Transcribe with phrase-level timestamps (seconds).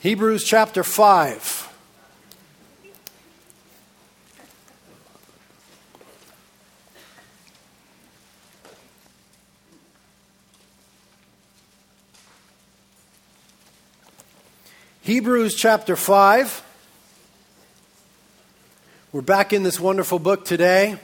[0.00, 1.74] Hebrews chapter 5.
[15.02, 16.62] Hebrews chapter 5.
[19.10, 21.00] We're back in this wonderful book today.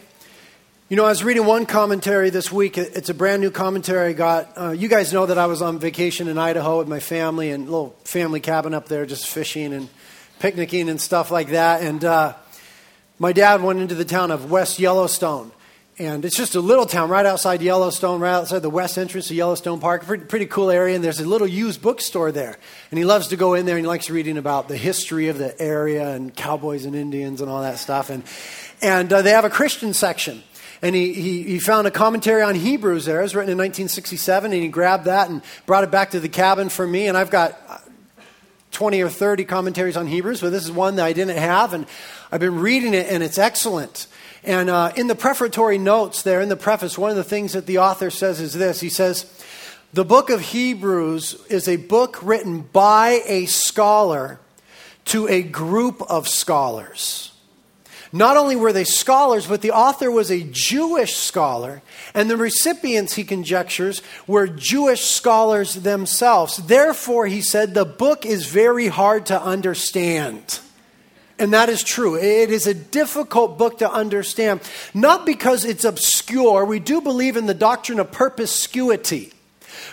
[0.91, 2.77] You know, I was reading one commentary this week.
[2.77, 4.53] It's a brand new commentary I got.
[4.55, 7.67] Uh, you guys know that I was on vacation in Idaho with my family and
[7.67, 9.89] a little family cabin up there, just fishing and
[10.41, 11.81] picnicking and stuff like that.
[11.81, 12.35] And uh,
[13.19, 15.53] my dad went into the town of West Yellowstone.
[15.99, 19.37] And it's just a little town right outside Yellowstone, right outside the west entrance of
[19.37, 20.05] Yellowstone Park.
[20.05, 20.97] Pretty, pretty cool area.
[20.97, 22.59] And there's a little used bookstore there.
[22.91, 25.39] And he loves to go in there and he likes reading about the history of
[25.39, 28.11] the area and cowboys and Indians and all that stuff.
[28.11, 28.23] And,
[28.83, 30.43] and uh, they have a Christian section
[30.85, 33.21] and he, he, he, found a commentary on Hebrews there.
[33.21, 36.29] It was written in 1967, and he grabbed that and brought it back to the
[36.29, 37.07] cabin for me.
[37.07, 37.59] And I've got
[38.73, 41.87] 20 or 30 commentaries on Hebrews, but this is one that I didn't have, and
[42.31, 44.09] I've been reading it, and it's excellent.
[44.43, 47.65] And uh, in the prefatory notes there, in the preface, one of the things that
[47.65, 49.25] the author says is this He says,
[49.95, 54.39] The book of Hebrews is a book written by a scholar
[55.07, 57.34] to a group of scholars.
[58.15, 61.83] Not only were they scholars, but the author was a Jewish scholar,
[62.15, 66.59] and the recipients, he conjectures, were Jewish scholars themselves.
[66.59, 70.61] Therefore, he said, the book is very hard to understand.
[71.41, 72.15] And that is true.
[72.15, 74.61] It is a difficult book to understand,
[74.95, 76.65] not because it's obscure.
[76.65, 79.33] We do believe in the doctrine of perspicuity.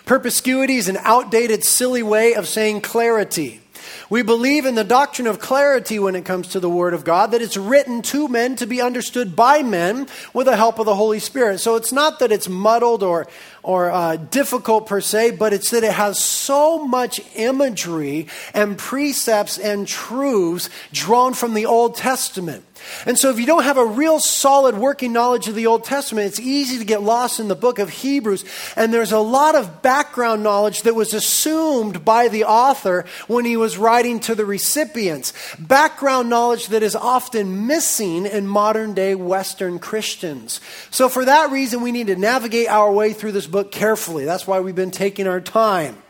[0.05, 3.60] Perspicuity is an outdated, silly way of saying clarity.
[4.09, 7.31] We believe in the doctrine of clarity when it comes to the Word of God,
[7.31, 10.95] that it's written to men to be understood by men with the help of the
[10.95, 11.59] Holy Spirit.
[11.59, 13.27] So it's not that it's muddled or,
[13.63, 19.57] or uh, difficult per se, but it's that it has so much imagery and precepts
[19.57, 22.65] and truths drawn from the Old Testament.
[23.05, 26.27] And so, if you don't have a real solid working knowledge of the Old Testament,
[26.27, 28.45] it's easy to get lost in the book of Hebrews.
[28.75, 33.57] And there's a lot of background knowledge that was assumed by the author when he
[33.57, 35.33] was writing to the recipients.
[35.57, 40.59] Background knowledge that is often missing in modern day Western Christians.
[40.89, 44.25] So, for that reason, we need to navigate our way through this book carefully.
[44.25, 46.01] That's why we've been taking our time.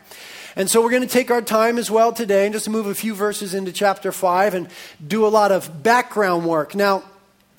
[0.56, 2.94] And so we're going to take our time as well today and just move a
[2.94, 4.68] few verses into chapter 5 and
[5.04, 6.74] do a lot of background work.
[6.74, 7.04] Now,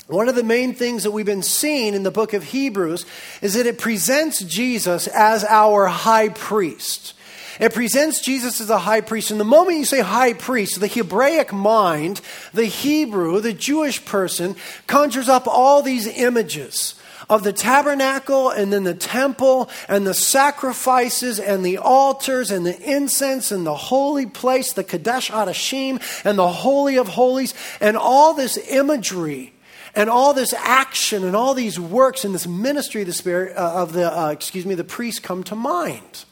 [0.07, 3.05] one of the main things that we've been seeing in the book of Hebrews
[3.41, 7.13] is that it presents Jesus as our high priest.
[7.59, 9.31] It presents Jesus as a high priest.
[9.31, 12.19] And the moment you say high priest, the Hebraic mind,
[12.53, 14.55] the Hebrew, the Jewish person,
[14.87, 16.95] conjures up all these images
[17.29, 22.79] of the tabernacle and then the temple and the sacrifices and the altars and the
[22.81, 28.33] incense and the holy place, the Kadesh Hadashim and the Holy of Holies, and all
[28.33, 29.53] this imagery
[29.95, 33.73] and all this action and all these works and this ministry of the spirit uh,
[33.73, 36.25] of the uh, excuse me the priest come to mind.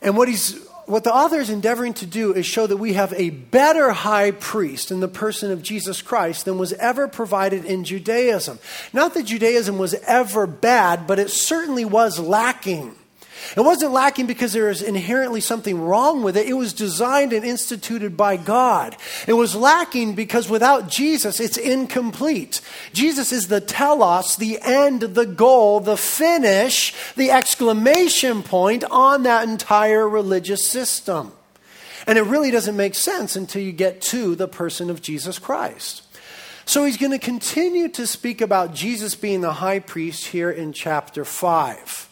[0.00, 3.12] And what he's what the author is endeavoring to do is show that we have
[3.14, 7.84] a better high priest in the person of Jesus Christ than was ever provided in
[7.84, 8.58] Judaism.
[8.92, 12.94] Not that Judaism was ever bad, but it certainly was lacking.
[13.56, 16.48] It wasn't lacking because there was inherently something wrong with it.
[16.48, 18.96] It was designed and instituted by God.
[19.26, 22.60] It was lacking because without Jesus, it's incomplete.
[22.92, 29.48] Jesus is the telos, the end, the goal, the finish, the exclamation point on that
[29.48, 31.32] entire religious system.
[32.06, 36.02] And it really doesn't make sense until you get to the person of Jesus Christ.
[36.66, 40.72] So he's going to continue to speak about Jesus being the high priest here in
[40.72, 42.08] chapter 5.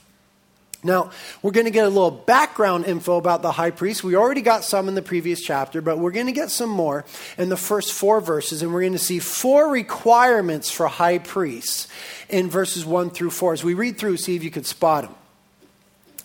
[0.84, 1.10] Now,
[1.42, 4.02] we're going to get a little background info about the high priest.
[4.02, 7.04] We already got some in the previous chapter, but we're going to get some more
[7.38, 11.86] in the first four verses, and we're going to see four requirements for high priests
[12.28, 13.52] in verses 1 through 4.
[13.52, 15.14] As we read through, see if you could spot them.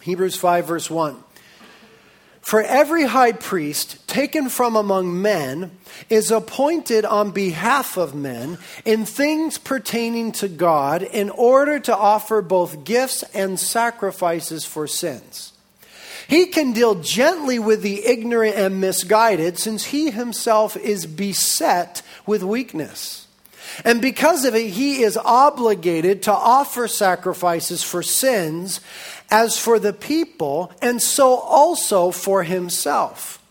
[0.01, 1.23] Hebrews 5, verse 1.
[2.47, 5.71] For every high priest taken from among men
[6.09, 12.41] is appointed on behalf of men in things pertaining to God in order to offer
[12.41, 15.51] both gifts and sacrifices for sins.
[16.29, 22.43] He can deal gently with the ignorant and misguided since he himself is beset with
[22.43, 23.27] weakness.
[23.83, 28.79] And because of it, he is obligated to offer sacrifices for sins
[29.29, 33.41] as for the people, and so also for himself.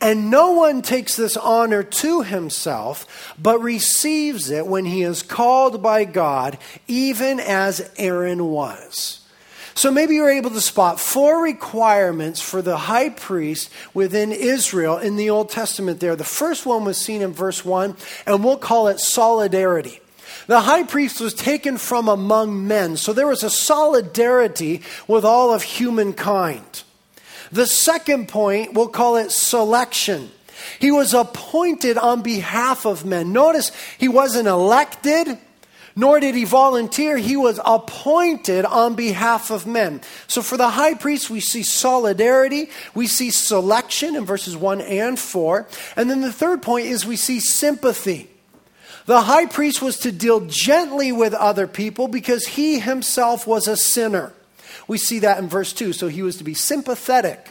[0.00, 5.82] And no one takes this honor to himself, but receives it when he is called
[5.82, 9.20] by God, even as Aaron was.
[9.74, 15.16] So maybe you're able to spot four requirements for the high priest within Israel in
[15.16, 16.14] the Old Testament there.
[16.14, 20.00] The first one was seen in verse 1, and we'll call it solidarity.
[20.46, 25.54] The high priest was taken from among men, so there was a solidarity with all
[25.54, 26.82] of humankind.
[27.50, 30.30] The second point, we'll call it selection.
[30.80, 33.32] He was appointed on behalf of men.
[33.32, 35.38] Notice he wasn't elected,
[35.96, 37.16] nor did he volunteer.
[37.16, 40.00] He was appointed on behalf of men.
[40.26, 45.18] So for the high priest, we see solidarity, we see selection in verses 1 and
[45.18, 45.68] 4.
[45.96, 48.30] And then the third point is we see sympathy.
[49.06, 53.76] The high priest was to deal gently with other people because he himself was a
[53.76, 54.32] sinner.
[54.88, 55.92] We see that in verse 2.
[55.92, 57.50] So he was to be sympathetic.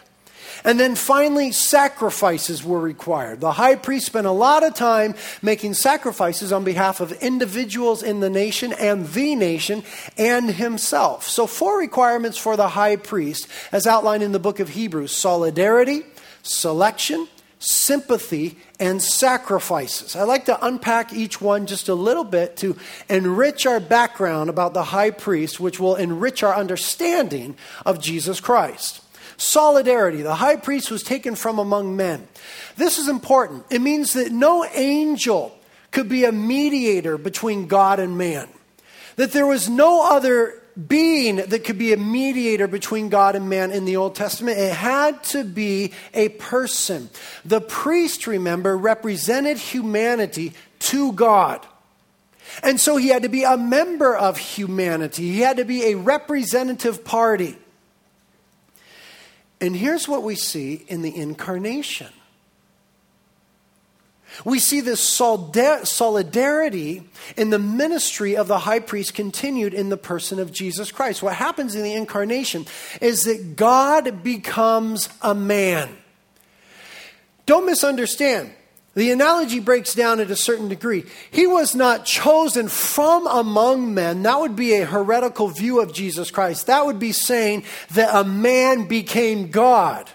[0.63, 3.41] And then finally, sacrifices were required.
[3.41, 8.21] The high priest spent a lot of time making sacrifices on behalf of individuals in
[8.21, 9.83] the nation and the nation
[10.17, 11.27] and himself.
[11.27, 16.03] So, four requirements for the high priest, as outlined in the book of Hebrews solidarity,
[16.43, 17.27] selection,
[17.63, 20.15] sympathy, and sacrifices.
[20.15, 22.75] I'd like to unpack each one just a little bit to
[23.09, 27.55] enrich our background about the high priest, which will enrich our understanding
[27.85, 29.01] of Jesus Christ.
[29.37, 30.21] Solidarity.
[30.21, 32.27] The high priest was taken from among men.
[32.75, 33.65] This is important.
[33.69, 35.57] It means that no angel
[35.91, 38.49] could be a mediator between God and man,
[39.15, 43.71] that there was no other being that could be a mediator between God and man
[43.71, 44.57] in the Old Testament.
[44.57, 47.09] It had to be a person.
[47.45, 51.65] The priest, remember, represented humanity to God.
[52.61, 55.95] And so he had to be a member of humanity, he had to be a
[55.95, 57.57] representative party.
[59.61, 62.09] And here's what we see in the incarnation
[64.43, 67.03] we see this solidarity
[67.37, 71.21] in the ministry of the high priest continued in the person of Jesus Christ.
[71.21, 72.65] What happens in the incarnation
[73.01, 75.89] is that God becomes a man.
[77.45, 78.51] Don't misunderstand.
[78.95, 81.03] The analogy breaks down at a certain degree.
[81.31, 84.21] He was not chosen from among men.
[84.21, 86.67] That would be a heretical view of Jesus Christ.
[86.67, 90.11] That would be saying that a man became God.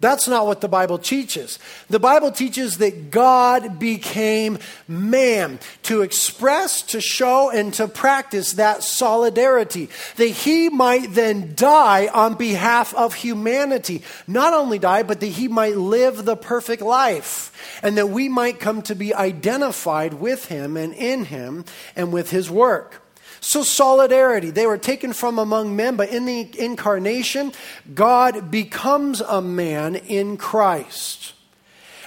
[0.00, 1.58] That's not what the Bible teaches.
[1.90, 4.58] The Bible teaches that God became
[4.88, 9.90] man to express, to show, and to practice that solidarity.
[10.16, 14.02] That he might then die on behalf of humanity.
[14.26, 17.52] Not only die, but that he might live the perfect life.
[17.82, 22.30] And that we might come to be identified with him and in him and with
[22.30, 22.99] his work.
[23.40, 24.50] So, solidarity.
[24.50, 27.52] They were taken from among men, but in the incarnation,
[27.94, 31.32] God becomes a man in Christ.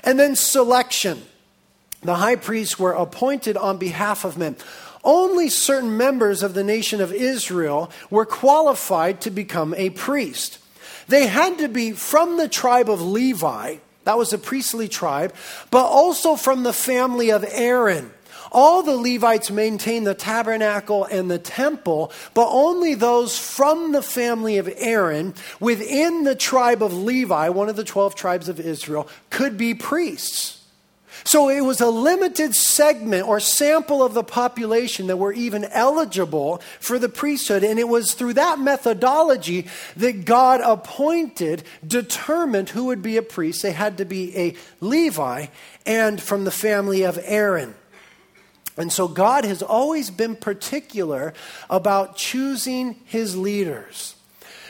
[0.03, 1.23] And then selection.
[2.01, 4.57] The high priests were appointed on behalf of men.
[5.03, 10.59] Only certain members of the nation of Israel were qualified to become a priest.
[11.07, 15.33] They had to be from the tribe of Levi, that was a priestly tribe,
[15.71, 18.11] but also from the family of Aaron.
[18.53, 24.59] All the Levites maintained the tabernacle and the temple, but only those from the family
[24.59, 29.57] of Aaron within the tribe of Levi, one of the 12 tribes of Israel, could
[29.57, 30.59] be priests.
[31.25, 36.61] So it was a limited segment or sample of the population that were even eligible
[36.79, 37.63] for the priesthood.
[37.63, 43.61] And it was through that methodology that God appointed, determined who would be a priest.
[43.61, 45.47] They had to be a Levi
[45.85, 47.75] and from the family of Aaron.
[48.77, 51.33] And so God has always been particular
[51.69, 54.15] about choosing his leaders.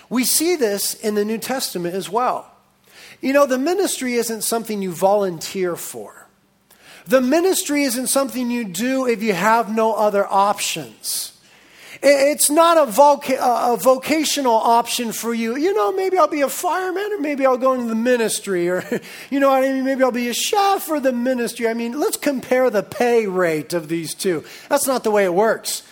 [0.09, 2.51] We see this in the New Testament as well.
[3.21, 6.27] You know, the ministry isn't something you volunteer for.
[7.05, 11.32] The ministry isn't something you do if you have no other options.
[12.05, 12.81] It's not a,
[13.71, 15.55] a, vocational option for you.
[15.55, 18.83] You know, maybe I'll be a fireman or maybe I'll go into the ministry or,
[19.29, 19.85] you know what I mean?
[19.85, 21.65] Maybe I'll be a chef for the ministry.
[21.65, 24.43] I mean, let's compare the pay rate of these two.
[24.67, 25.83] That's not the way it works.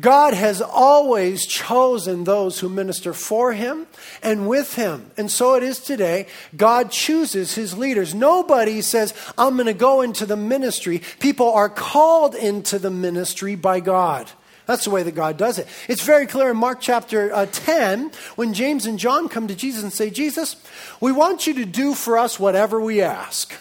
[0.00, 3.86] God has always chosen those who minister for him
[4.22, 5.10] and with him.
[5.18, 6.28] And so it is today.
[6.56, 8.14] God chooses his leaders.
[8.14, 11.02] Nobody says, I'm going to go into the ministry.
[11.20, 14.30] People are called into the ministry by God.
[14.68, 15.66] That's the way that God does it.
[15.88, 19.82] It's very clear in Mark chapter uh, 10 when James and John come to Jesus
[19.82, 20.56] and say, Jesus,
[21.00, 23.54] we want you to do for us whatever we ask.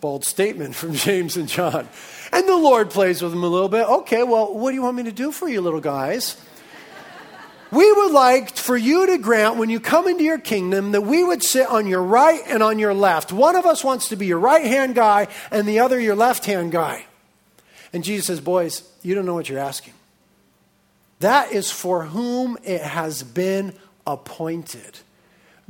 [0.00, 1.86] Bold statement from James and John.
[2.32, 3.86] And the Lord plays with them a little bit.
[3.86, 6.40] Okay, well, what do you want me to do for you, little guys?
[7.70, 11.24] We would like for you to grant when you come into your kingdom that we
[11.24, 13.32] would sit on your right and on your left.
[13.32, 16.44] One of us wants to be your right hand guy and the other your left
[16.44, 17.06] hand guy.
[17.94, 19.94] And Jesus says, Boys, you don't know what you're asking.
[21.22, 23.74] That is for whom it has been
[24.04, 24.98] appointed.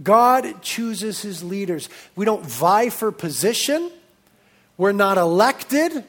[0.02, 1.90] God chooses his leaders.
[2.16, 3.90] We don't vie for position.
[4.78, 6.04] We're not elected.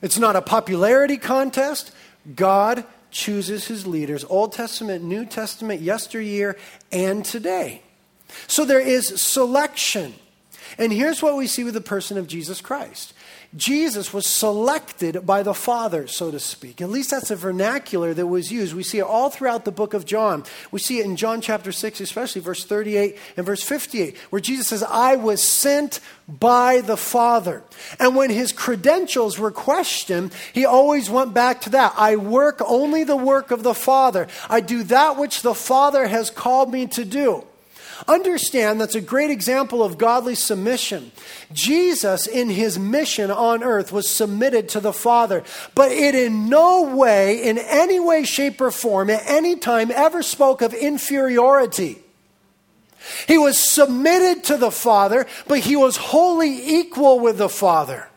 [0.00, 1.92] It's not a popularity contest.
[2.34, 6.56] God chooses his leaders, Old Testament, New Testament, yesteryear,
[6.90, 7.82] and today.
[8.46, 10.14] So there is selection.
[10.78, 13.12] And here's what we see with the person of Jesus Christ
[13.56, 16.82] Jesus was selected by the Father, so to speak.
[16.82, 18.74] At least that's a vernacular that was used.
[18.74, 20.44] We see it all throughout the book of John.
[20.70, 24.68] We see it in John chapter 6, especially verse 38 and verse 58, where Jesus
[24.68, 27.62] says, I was sent by the Father.
[27.98, 31.94] And when his credentials were questioned, he always went back to that.
[31.96, 34.28] I work only the work of the Father.
[34.50, 37.46] I do that which the Father has called me to do.
[38.06, 41.10] Understand that's a great example of godly submission.
[41.52, 45.42] Jesus, in his mission on earth, was submitted to the Father,
[45.74, 50.22] but it in no way, in any way, shape, or form, at any time, ever
[50.22, 51.98] spoke of inferiority.
[53.26, 58.08] He was submitted to the Father, but he was wholly equal with the Father.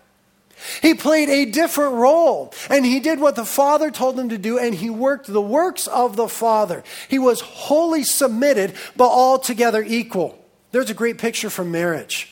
[0.82, 4.60] He played a different role, and he did what the Father told him to do,
[4.60, 6.84] and he worked the works of the Father.
[7.08, 10.38] He was wholly submitted, but altogether equal.
[10.72, 12.28] There's a great picture from marriage.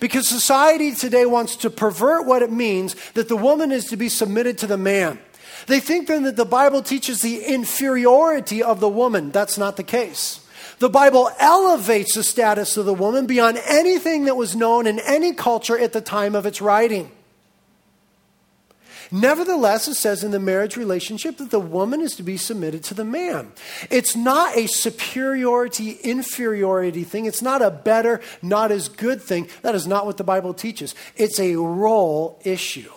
[0.00, 4.08] Because society today wants to pervert what it means that the woman is to be
[4.08, 5.18] submitted to the man.
[5.66, 9.30] They think then that the Bible teaches the inferiority of the woman.
[9.30, 10.40] That's not the case.
[10.78, 15.32] The Bible elevates the status of the woman beyond anything that was known in any
[15.32, 17.10] culture at the time of its writing.
[19.10, 22.94] Nevertheless, it says in the marriage relationship that the woman is to be submitted to
[22.94, 23.52] the man.
[23.90, 27.24] It's not a superiority, inferiority thing.
[27.24, 29.48] It's not a better, not as good thing.
[29.62, 30.94] That is not what the Bible teaches.
[31.16, 32.90] It's a role issue.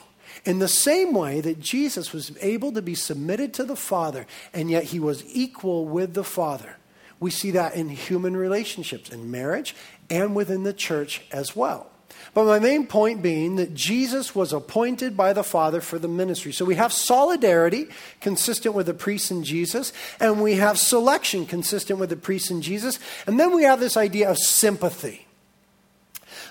[0.44, 4.72] In the same way that Jesus was able to be submitted to the Father, and
[4.72, 6.77] yet he was equal with the Father.
[7.20, 9.75] We see that in human relationships, in marriage,
[10.10, 11.90] and within the church as well.
[12.33, 16.53] But my main point being that Jesus was appointed by the Father for the ministry.
[16.53, 17.88] So we have solidarity
[18.21, 22.61] consistent with the priests in Jesus, and we have selection consistent with the priests in
[22.61, 25.27] Jesus, and then we have this idea of sympathy.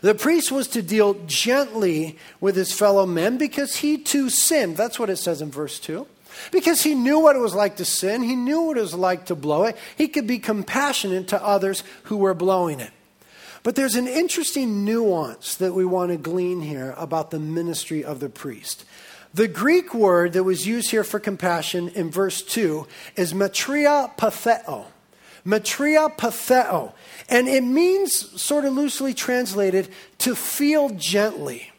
[0.02, 4.76] The priest was to deal gently with his fellow men because he too sinned.
[4.76, 6.06] That's what it says in verse 2.
[6.52, 9.26] Because he knew what it was like to sin, he knew what it was like
[9.26, 9.76] to blow it.
[9.96, 12.92] He could be compassionate to others who were blowing it.
[13.62, 18.20] But there's an interesting nuance that we want to glean here about the ministry of
[18.20, 18.84] the priest.
[19.34, 22.86] The Greek word that was used here for compassion in verse 2
[23.16, 24.86] is metria patheo.
[25.46, 26.94] Metria patheo.
[27.28, 29.88] And it means, sort of loosely translated,
[30.18, 31.70] to feel gently.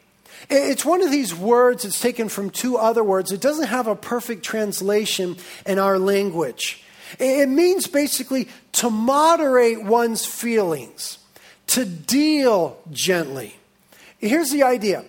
[0.48, 3.32] It's one of these words that's taken from two other words.
[3.32, 5.36] It doesn't have a perfect translation
[5.66, 6.82] in our language.
[7.18, 11.18] It means basically to moderate one's feelings
[11.72, 13.56] to deal gently.
[14.18, 15.04] Here's the idea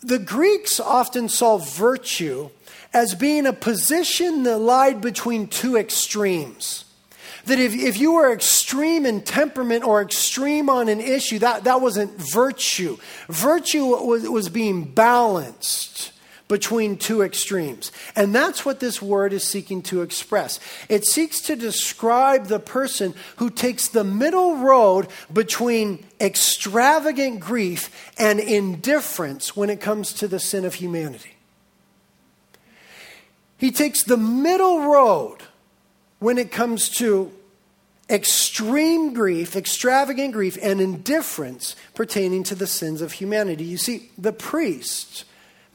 [0.00, 2.50] the Greeks often saw virtue
[2.92, 6.84] as being a position that lied between two extremes.
[7.46, 11.80] That if, if you were extreme in temperament or extreme on an issue, that, that
[11.80, 12.96] wasn't virtue.
[13.28, 16.12] Virtue was, was being balanced
[16.54, 17.90] between two extremes.
[18.14, 20.60] And that's what this word is seeking to express.
[20.88, 28.38] It seeks to describe the person who takes the middle road between extravagant grief and
[28.38, 31.34] indifference when it comes to the sin of humanity.
[33.58, 35.38] He takes the middle road
[36.20, 37.32] when it comes to
[38.08, 43.64] extreme grief, extravagant grief, and indifference pertaining to the sins of humanity.
[43.64, 45.24] You see, the priest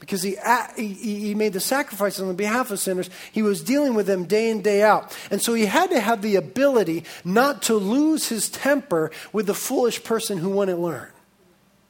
[0.00, 0.36] because he,
[0.76, 3.10] he, made the sacrifices on the behalf of sinners.
[3.30, 5.16] He was dealing with them day in, day out.
[5.30, 9.54] And so he had to have the ability not to lose his temper with the
[9.54, 11.10] foolish person who wouldn't learn.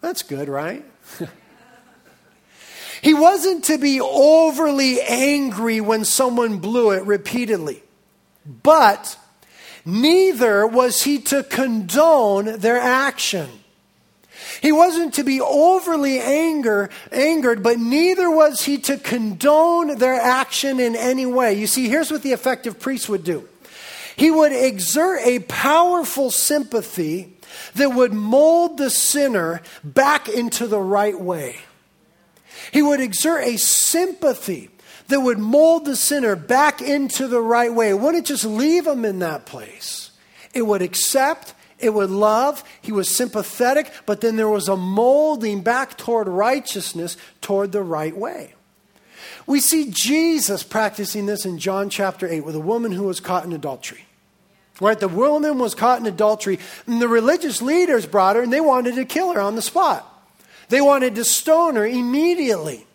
[0.01, 0.85] That's good, right?
[3.03, 7.83] he wasn't to be overly angry when someone blew it repeatedly.
[8.45, 9.17] But
[9.85, 13.49] neither was he to condone their action.
[14.61, 20.81] He wasn't to be overly anger, angered, but neither was he to condone their action
[20.81, 21.55] in any way.
[21.55, 23.49] You see, here's what the effective priest would do
[24.17, 27.33] he would exert a powerful sympathy
[27.75, 31.57] that would mold the sinner back into the right way.
[32.71, 34.69] He would exert a sympathy
[35.09, 37.91] that would mold the sinner back into the right way.
[37.91, 40.11] It wouldn't just leave him in that place.
[40.53, 45.63] It would accept it would love, he was sympathetic, but then there was a molding
[45.63, 48.55] back toward righteousness, toward the right way.
[49.47, 53.45] We see Jesus practicing this in John chapter 8 with a woman who was caught
[53.45, 54.05] in adultery.
[54.81, 54.99] Right?
[54.99, 58.95] The woman was caught in adultery, and the religious leaders brought her and they wanted
[58.95, 60.07] to kill her on the spot.
[60.69, 62.87] They wanted to stone her immediately.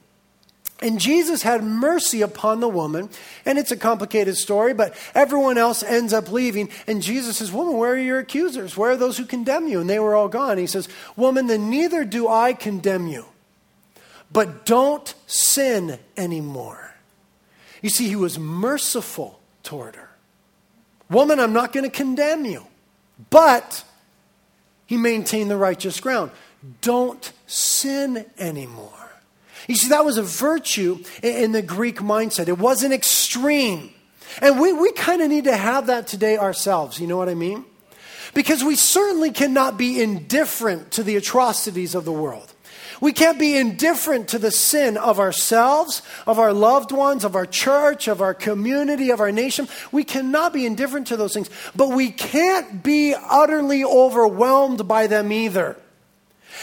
[0.82, 3.10] And Jesus had mercy upon the woman.
[3.46, 6.70] And it's a complicated story, but everyone else ends up leaving.
[6.86, 8.76] And Jesus says, Woman, where are your accusers?
[8.76, 9.80] Where are those who condemn you?
[9.80, 10.58] And they were all gone.
[10.58, 13.26] He says, Woman, then neither do I condemn you.
[14.32, 16.94] But don't sin anymore.
[17.82, 20.10] You see, he was merciful toward her.
[21.10, 22.66] Woman, I'm not going to condemn you.
[23.30, 23.84] But
[24.88, 26.32] he maintained the righteous ground.
[26.82, 29.05] Don't sin anymore.
[29.68, 32.48] You see, that was a virtue in the Greek mindset.
[32.48, 33.92] It wasn't extreme.
[34.42, 37.00] And we, we kind of need to have that today ourselves.
[37.00, 37.66] You know what I mean?
[38.34, 42.52] Because we certainly cannot be indifferent to the atrocities of the world.
[43.02, 47.46] We can't be indifferent to the sin of ourselves, of our loved ones, of our
[47.46, 49.68] church, of our community, of our nation.
[49.92, 55.32] We cannot be indifferent to those things, but we can't be utterly overwhelmed by them
[55.32, 55.78] either.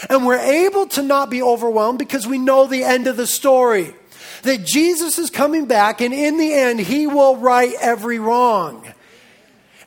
[0.09, 3.93] And we're able to not be overwhelmed because we know the end of the story.
[4.43, 8.85] That Jesus is coming back, and in the end, he will right every wrong.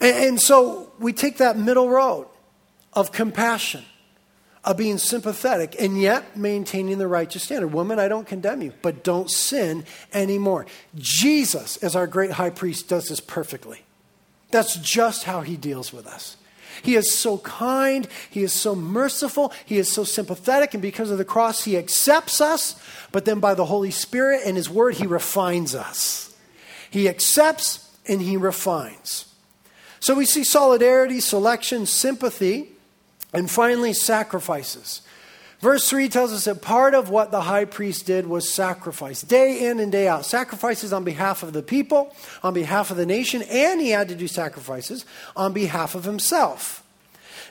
[0.01, 2.27] And, and so we take that middle road
[2.95, 3.85] of compassion,
[4.65, 7.69] of being sympathetic, and yet maintaining the righteous standard.
[7.69, 9.85] Woman, I don't condemn you, but don't sin
[10.15, 10.65] anymore.
[10.95, 13.83] Jesus, as our great high priest, does this perfectly.
[14.51, 16.39] That's just how he deals with us.
[16.83, 18.07] He is so kind.
[18.31, 19.53] He is so merciful.
[19.65, 20.75] He is so sympathetic.
[20.75, 22.81] And because of the cross, He accepts us.
[23.13, 26.35] But then by the Holy Spirit and His Word, He refines us.
[26.91, 29.33] He accepts and He refines.
[30.01, 32.71] So we see solidarity, selection, sympathy,
[33.33, 35.03] and finally sacrifices.
[35.67, 39.67] Verse 3 tells us that part of what the high priest did was sacrifice, day
[39.67, 40.25] in and day out.
[40.25, 44.15] Sacrifices on behalf of the people, on behalf of the nation, and he had to
[44.15, 45.05] do sacrifices
[45.35, 46.85] on behalf of himself.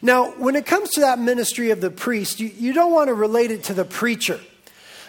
[0.01, 3.13] Now, when it comes to that ministry of the priest, you, you don't want to
[3.13, 4.39] relate it to the preacher.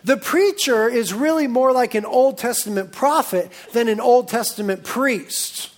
[0.02, 5.70] The preacher is really more like an Old Testament prophet than an Old Testament priest.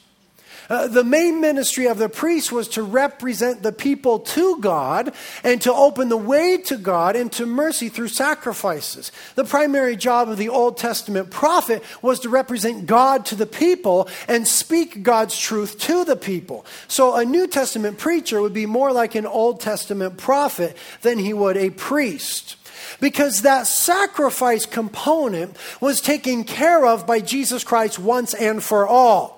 [0.68, 5.62] Uh, the main ministry of the priest was to represent the people to God and
[5.62, 9.10] to open the way to God and to mercy through sacrifices.
[9.34, 14.08] The primary job of the Old Testament prophet was to represent God to the people
[14.28, 16.66] and speak God's truth to the people.
[16.86, 21.32] So a New Testament preacher would be more like an Old Testament prophet than he
[21.32, 22.56] would a priest
[23.00, 29.37] because that sacrifice component was taken care of by Jesus Christ once and for all.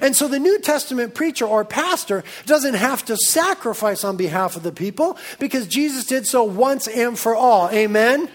[0.00, 4.62] And so the New Testament preacher or pastor doesn't have to sacrifice on behalf of
[4.62, 7.70] the people because Jesus did so once and for all.
[7.70, 8.28] Amen?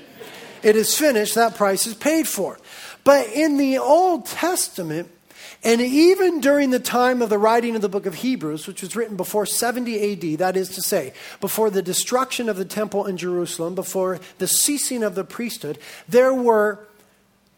[0.63, 2.57] It is finished, that price is paid for.
[3.03, 5.11] But in the Old Testament,
[5.63, 8.95] and even during the time of the writing of the book of Hebrews, which was
[8.95, 13.17] written before 70 AD, that is to say, before the destruction of the temple in
[13.17, 16.79] Jerusalem, before the ceasing of the priesthood, there were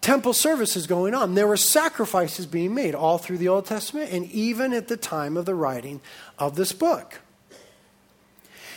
[0.01, 1.35] temple services going on.
[1.35, 5.37] There were sacrifices being made all through the Old Testament and even at the time
[5.37, 6.01] of the writing
[6.37, 7.19] of this book.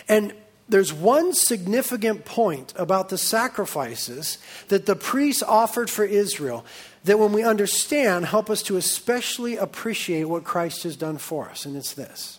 [0.09, 0.35] And
[0.69, 6.65] there's one significant point about the sacrifices that the priests offered for Israel
[7.05, 11.65] that when we understand help us to especially appreciate what Christ has done for us
[11.65, 12.39] and it's this.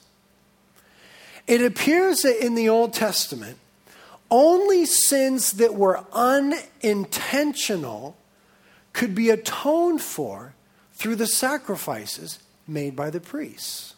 [1.48, 3.58] It appears that in the Old Testament
[4.30, 8.16] only sins that were unintentional
[8.94, 10.54] could be atoned for
[10.94, 13.96] through the sacrifices made by the priests.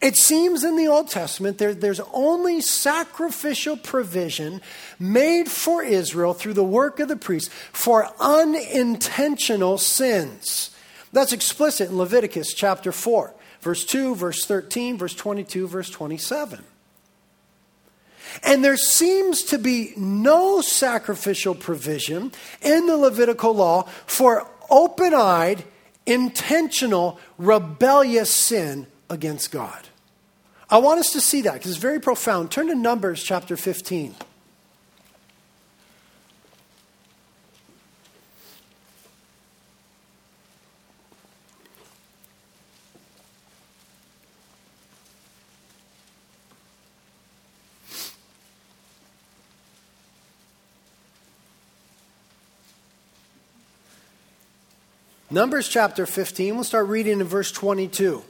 [0.00, 4.60] It seems in the Old Testament there, there's only sacrificial provision
[4.98, 10.70] made for Israel through the work of the priests for unintentional sins.
[11.12, 16.64] That's explicit in Leviticus chapter 4, verse 2, verse 13, verse 22, verse 27.
[18.42, 25.64] And there seems to be no sacrificial provision in the Levitical law for open eyed,
[26.06, 29.88] intentional, rebellious sin against God.
[30.70, 32.50] I want us to see that because it's very profound.
[32.50, 34.14] Turn to Numbers chapter 15.
[55.30, 58.22] Numbers chapter 15, we'll start reading in verse 22.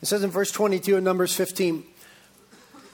[0.00, 1.82] It says in verse 22 in Numbers 15,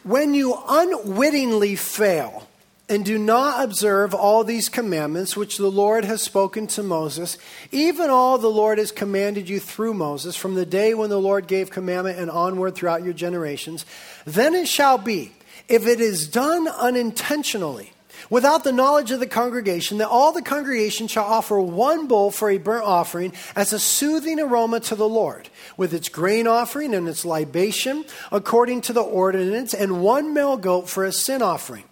[0.04, 2.48] when you unwittingly fail
[2.88, 7.36] and do not observe all these commandments which the Lord has spoken to Moses,
[7.72, 11.46] even all the Lord has commanded you through Moses, from the day when the Lord
[11.46, 13.84] gave commandment and onward throughout your generations,
[14.24, 15.32] then it shall be,
[15.68, 17.92] if it is done unintentionally,
[18.30, 22.50] without the knowledge of the congregation, that all the congregation shall offer one bull for
[22.50, 27.08] a burnt offering as a soothing aroma to the Lord, with its grain offering and
[27.08, 31.84] its libation, according to the ordinance, and one male goat for a sin offering.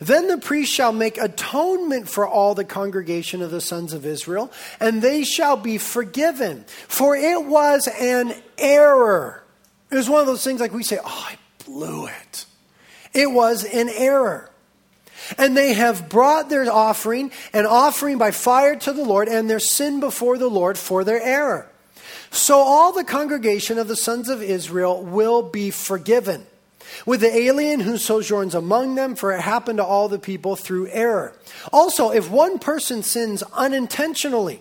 [0.00, 4.52] Then the priest shall make atonement for all the congregation of the sons of Israel,
[4.78, 6.64] and they shall be forgiven.
[6.86, 9.42] For it was an error.
[9.90, 12.46] It was one of those things like we say, oh, I blew it.
[13.12, 14.50] It was an error.
[15.36, 19.60] And they have brought their offering, an offering by fire to the Lord, and their
[19.60, 21.68] sin before the Lord for their error.
[22.30, 26.46] So all the congregation of the sons of Israel will be forgiven
[27.04, 30.88] with the alien who sojourns among them, for it happened to all the people through
[30.88, 31.34] error.
[31.72, 34.60] Also, if one person sins unintentionally,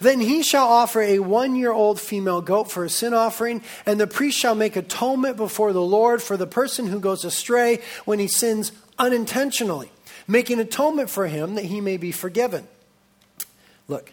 [0.00, 4.00] then he shall offer a one year old female goat for a sin offering, and
[4.00, 8.18] the priest shall make atonement before the Lord for the person who goes astray when
[8.18, 9.90] he sins unintentionally,
[10.26, 12.66] making atonement for him that he may be forgiven.
[13.88, 14.12] Look,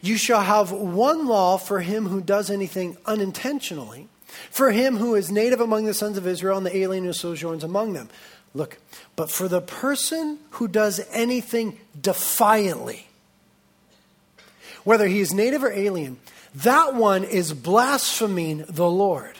[0.00, 4.08] you shall have one law for him who does anything unintentionally
[4.50, 7.64] for him who is native among the sons of Israel and the alien who sojourns
[7.64, 8.08] among them.
[8.54, 8.78] Look,
[9.16, 13.06] but for the person who does anything defiantly,
[14.84, 16.18] whether he is native or alien,
[16.54, 19.36] that one is blaspheming the Lord.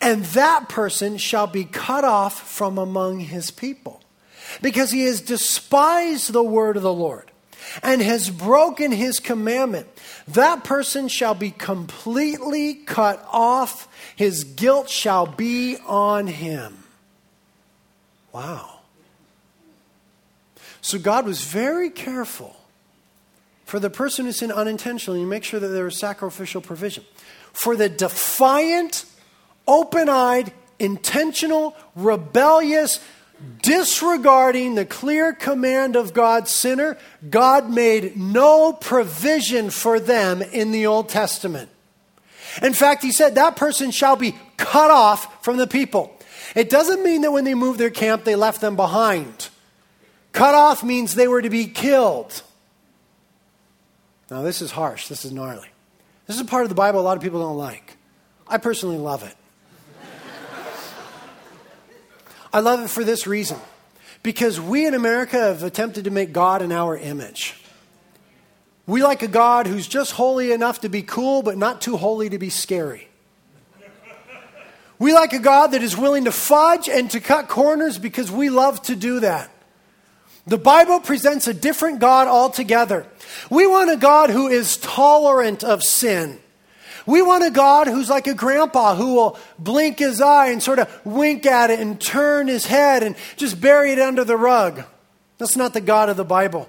[0.00, 4.00] And that person shall be cut off from among his people,
[4.62, 7.30] because he has despised the word of the Lord
[7.82, 9.86] and has broken his commandment.
[10.28, 16.84] That person shall be completely cut off his guilt shall be on him.
[18.32, 18.80] Wow.
[20.80, 22.54] So God was very careful
[23.64, 27.04] for the person who sinned unintentionally you make sure that there is sacrificial provision.
[27.52, 29.04] For the defiant,
[29.66, 33.00] open eyed, intentional, rebellious,
[33.62, 36.98] disregarding the clear command of God's sinner,
[37.28, 41.70] God made no provision for them in the Old Testament.
[42.62, 46.16] In fact, he said that person shall be cut off from the people.
[46.54, 49.48] It doesn't mean that when they moved their camp, they left them behind.
[50.32, 52.42] Cut off means they were to be killed.
[54.30, 55.08] Now, this is harsh.
[55.08, 55.68] This is gnarly.
[56.26, 57.96] This is a part of the Bible a lot of people don't like.
[58.48, 59.36] I personally love it.
[62.52, 63.58] I love it for this reason
[64.22, 67.60] because we in America have attempted to make God in our image.
[68.86, 72.28] We like a God who's just holy enough to be cool, but not too holy
[72.28, 73.08] to be scary.
[74.98, 78.50] We like a God that is willing to fudge and to cut corners because we
[78.50, 79.50] love to do that.
[80.46, 83.06] The Bible presents a different God altogether.
[83.50, 86.38] We want a God who is tolerant of sin.
[87.06, 90.78] We want a God who's like a grandpa who will blink his eye and sort
[90.78, 94.82] of wink at it and turn his head and just bury it under the rug.
[95.38, 96.68] That's not the God of the Bible.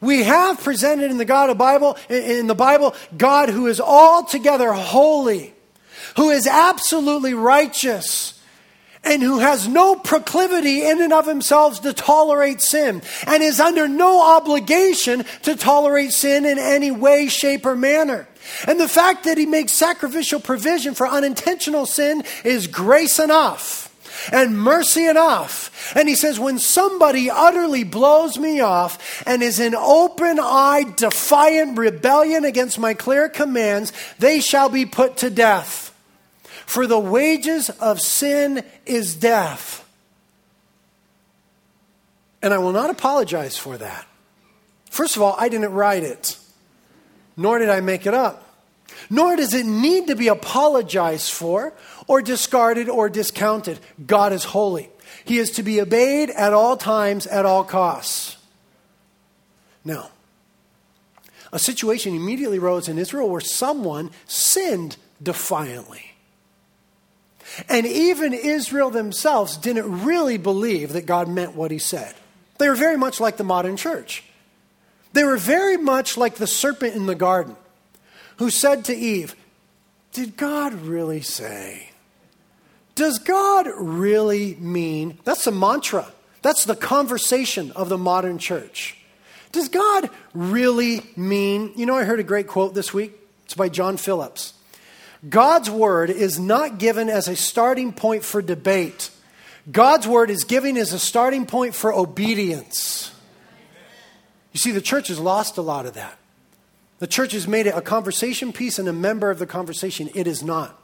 [0.00, 4.72] We have presented in the God of Bible, in the Bible, God who is altogether
[4.72, 5.52] holy,
[6.16, 8.39] who is absolutely righteous,
[9.02, 13.88] and who has no proclivity in and of himself to tolerate sin, and is under
[13.88, 18.28] no obligation to tolerate sin in any way, shape, or manner.
[18.66, 23.86] And the fact that he makes sacrificial provision for unintentional sin is grace enough
[24.32, 25.94] and mercy enough.
[25.96, 31.78] And he says, when somebody utterly blows me off and is in open eyed, defiant
[31.78, 35.89] rebellion against my clear commands, they shall be put to death.
[36.70, 39.84] For the wages of sin is death.
[42.42, 44.06] And I will not apologize for that.
[44.88, 46.38] First of all, I didn't write it,
[47.36, 48.54] nor did I make it up.
[49.10, 51.72] Nor does it need to be apologized for
[52.06, 53.80] or discarded or discounted.
[54.06, 54.90] God is holy.
[55.24, 58.36] He is to be obeyed at all times, at all costs.
[59.84, 60.10] Now,
[61.52, 66.09] a situation immediately arose in Israel where someone sinned defiantly.
[67.68, 72.14] And even Israel themselves didn't really believe that God meant what he said.
[72.58, 74.24] They were very much like the modern church.
[75.12, 77.56] They were very much like the serpent in the garden
[78.36, 79.34] who said to Eve,
[80.12, 81.90] Did God really say?
[82.94, 85.18] Does God really mean?
[85.24, 86.06] That's the mantra.
[86.42, 88.96] That's the conversation of the modern church.
[89.52, 91.72] Does God really mean?
[91.76, 93.12] You know, I heard a great quote this week.
[93.44, 94.54] It's by John Phillips.
[95.28, 99.10] God's word is not given as a starting point for debate.
[99.70, 103.14] God's word is giving as a starting point for obedience.
[104.52, 106.16] You see, the church has lost a lot of that.
[106.98, 110.10] The church has made it a conversation piece and a member of the conversation.
[110.14, 110.78] It is not.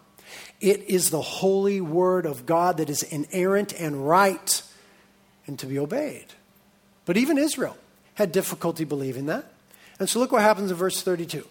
[0.61, 4.63] It is the holy word of God that is inerrant and right
[5.47, 6.27] and to be obeyed.
[7.05, 7.77] But even Israel
[8.15, 9.53] had difficulty believing that.
[9.99, 11.47] And so look what happens in verse 32.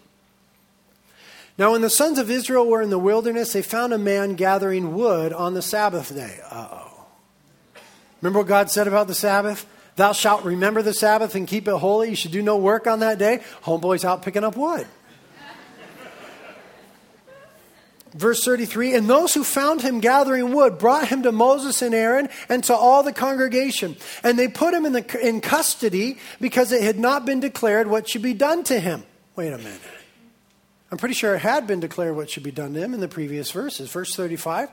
[1.58, 4.94] Now, when the sons of Israel were in the wilderness, they found a man gathering
[4.94, 6.38] wood on the Sabbath day.
[6.50, 7.06] Uh oh.
[8.20, 9.66] Remember what God said about the Sabbath?
[9.96, 12.10] Thou shalt remember the Sabbath and keep it holy.
[12.10, 13.42] You should do no work on that day.
[13.64, 14.86] Homeboy's out picking up wood.
[18.12, 22.28] Verse 33 And those who found him gathering wood brought him to Moses and Aaron
[22.48, 23.96] and to all the congregation.
[24.22, 28.08] And they put him in, the, in custody because it had not been declared what
[28.08, 29.04] should be done to him.
[29.34, 29.80] Wait a minute.
[30.90, 33.08] I'm pretty sure it had been declared what should be done to him in the
[33.08, 33.90] previous verses.
[33.90, 34.68] Verse 35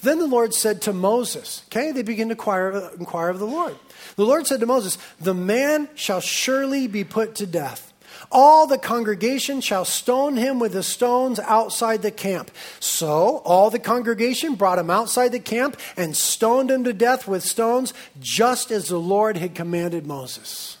[0.00, 3.76] Then the Lord said to Moses, okay, they begin to inquire, inquire of the Lord.
[4.16, 7.92] The Lord said to Moses, The man shall surely be put to death.
[8.32, 12.50] All the congregation shall stone him with the stones outside the camp.
[12.80, 17.44] So all the congregation brought him outside the camp and stoned him to death with
[17.44, 20.77] stones, just as the Lord had commanded Moses.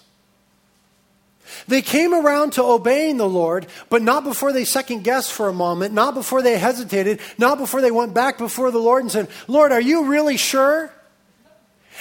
[1.66, 5.52] They came around to obeying the Lord, but not before they second guessed for a
[5.52, 9.28] moment, not before they hesitated, not before they went back before the Lord and said,
[9.46, 10.92] Lord, are you really sure?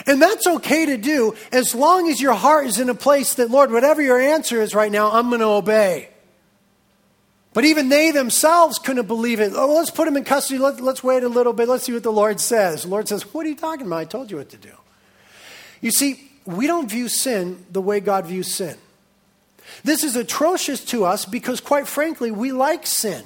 [0.05, 3.49] And that's okay to do as long as your heart is in a place that,
[3.49, 6.09] Lord, whatever your answer is right now, I'm going to obey.
[7.53, 9.53] But even they themselves couldn't believe it.
[9.55, 10.59] Oh, let's put him in custody.
[10.59, 11.67] Let, us wait a little bit.
[11.67, 12.83] Let's see what the Lord says.
[12.83, 13.97] The Lord says, What are you talking about?
[13.97, 14.69] I told you what to do.
[15.81, 18.77] You see, we don't view sin the way God views sin.
[19.83, 23.23] This is atrocious to us because, quite frankly, we like sin.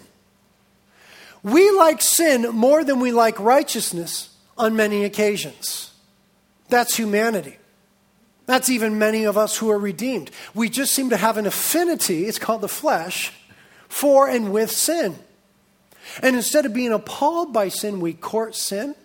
[1.43, 5.91] We like sin more than we like righteousness on many occasions.
[6.69, 7.58] That's humanity.
[8.45, 10.32] That's even many of us who are redeemed.
[10.54, 13.34] We just seem to have an affinity, it's called the flesh,
[13.88, 15.15] for and with sin.
[16.21, 18.95] And instead of being appalled by sin, we court sin,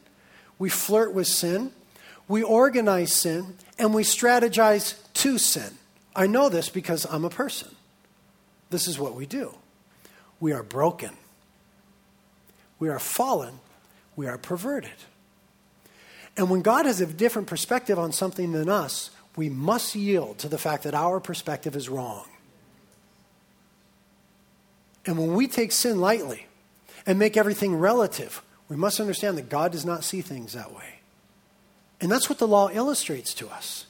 [0.58, 1.70] we flirt with sin,
[2.28, 5.78] we organize sin, and we strategize to sin.
[6.16, 7.68] I know this because I'm a person.
[8.70, 9.54] This is what we do.
[10.40, 11.10] We are broken.
[12.78, 13.60] We are fallen.
[14.16, 14.90] We are perverted.
[16.36, 20.48] And when God has a different perspective on something than us, we must yield to
[20.48, 22.26] the fact that our perspective is wrong.
[25.04, 26.46] And when we take sin lightly
[27.06, 31.00] and make everything relative, we must understand that God does not see things that way.
[32.00, 33.85] And that's what the law illustrates to us.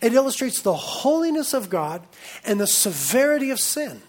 [0.00, 2.02] It illustrates the holiness of God
[2.44, 4.02] and the severity of sin.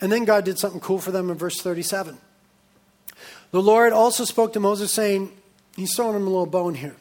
[0.00, 2.18] And then God did something cool for them in verse 37.
[3.52, 5.30] The Lord also spoke to Moses, saying,
[5.76, 6.96] He's throwing him a little bone here.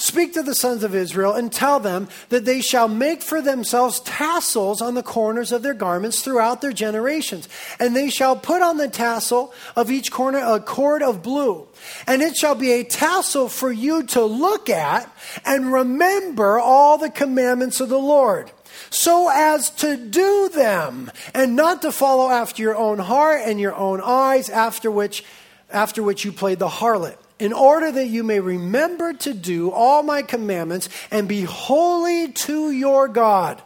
[0.00, 4.00] Speak to the sons of Israel and tell them that they shall make for themselves
[4.00, 7.50] tassels on the corners of their garments throughout their generations.
[7.78, 11.68] And they shall put on the tassel of each corner a cord of blue.
[12.06, 17.10] And it shall be a tassel for you to look at and remember all the
[17.10, 18.50] commandments of the Lord
[18.88, 23.74] so as to do them and not to follow after your own heart and your
[23.74, 25.24] own eyes after which
[25.70, 30.02] after which you played the harlot in order that you may remember to do all
[30.02, 33.60] my commandments and be holy to your God.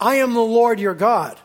[0.00, 1.38] I am the Lord your God,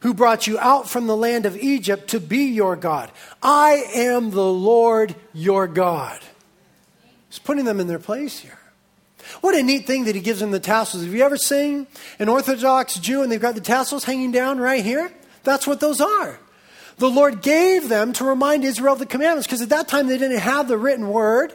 [0.00, 3.10] who brought you out from the land of Egypt to be your God.
[3.42, 6.18] I am the Lord your God.
[7.28, 8.58] He's putting them in their place here.
[9.40, 11.04] What a neat thing that he gives them the tassels.
[11.04, 11.86] Have you ever seen
[12.18, 15.12] an Orthodox Jew and they've got the tassels hanging down right here?
[15.44, 16.38] That's what those are
[16.98, 20.18] the Lord gave them to remind Israel of the commandments because at that time they
[20.18, 21.52] didn't have the written word.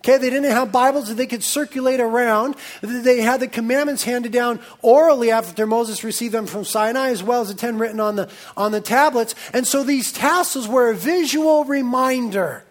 [0.00, 2.56] Okay, they didn't have Bibles that they could circulate around.
[2.82, 7.40] They had the commandments handed down orally after Moses received them from Sinai, as well
[7.40, 9.34] as the ten written on the, on the tablets.
[9.54, 12.64] And so these tassels were a visual reminder.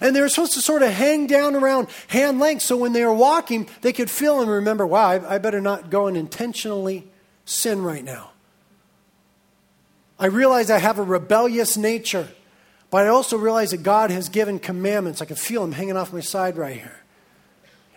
[0.00, 3.04] And they were supposed to sort of hang down around hand length so when they
[3.04, 7.06] were walking, they could feel and remember, wow, I, I better not go and intentionally
[7.44, 8.30] sin right now.
[10.18, 12.28] I realize I have a rebellious nature,
[12.90, 15.22] but I also realize that God has given commandments.
[15.22, 17.00] I can feel them hanging off my side right here.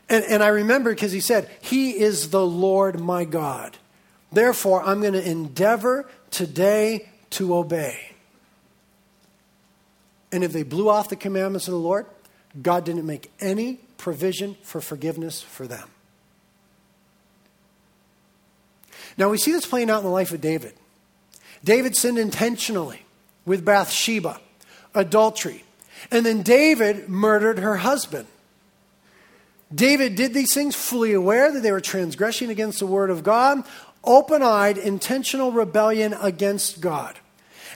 [0.10, 3.77] And, and I remember because he said, He is the Lord my God.
[4.31, 8.12] Therefore, I'm going to endeavor today to obey.
[10.31, 12.05] And if they blew off the commandments of the Lord,
[12.62, 15.89] God didn't make any provision for forgiveness for them.
[19.17, 20.73] Now, we see this playing out in the life of David.
[21.63, 23.06] David sinned intentionally
[23.45, 24.39] with Bathsheba,
[24.93, 25.63] adultery.
[26.10, 28.28] And then David murdered her husband.
[29.74, 33.63] David did these things fully aware that they were transgressing against the word of God,
[34.04, 37.17] open eyed, intentional rebellion against God.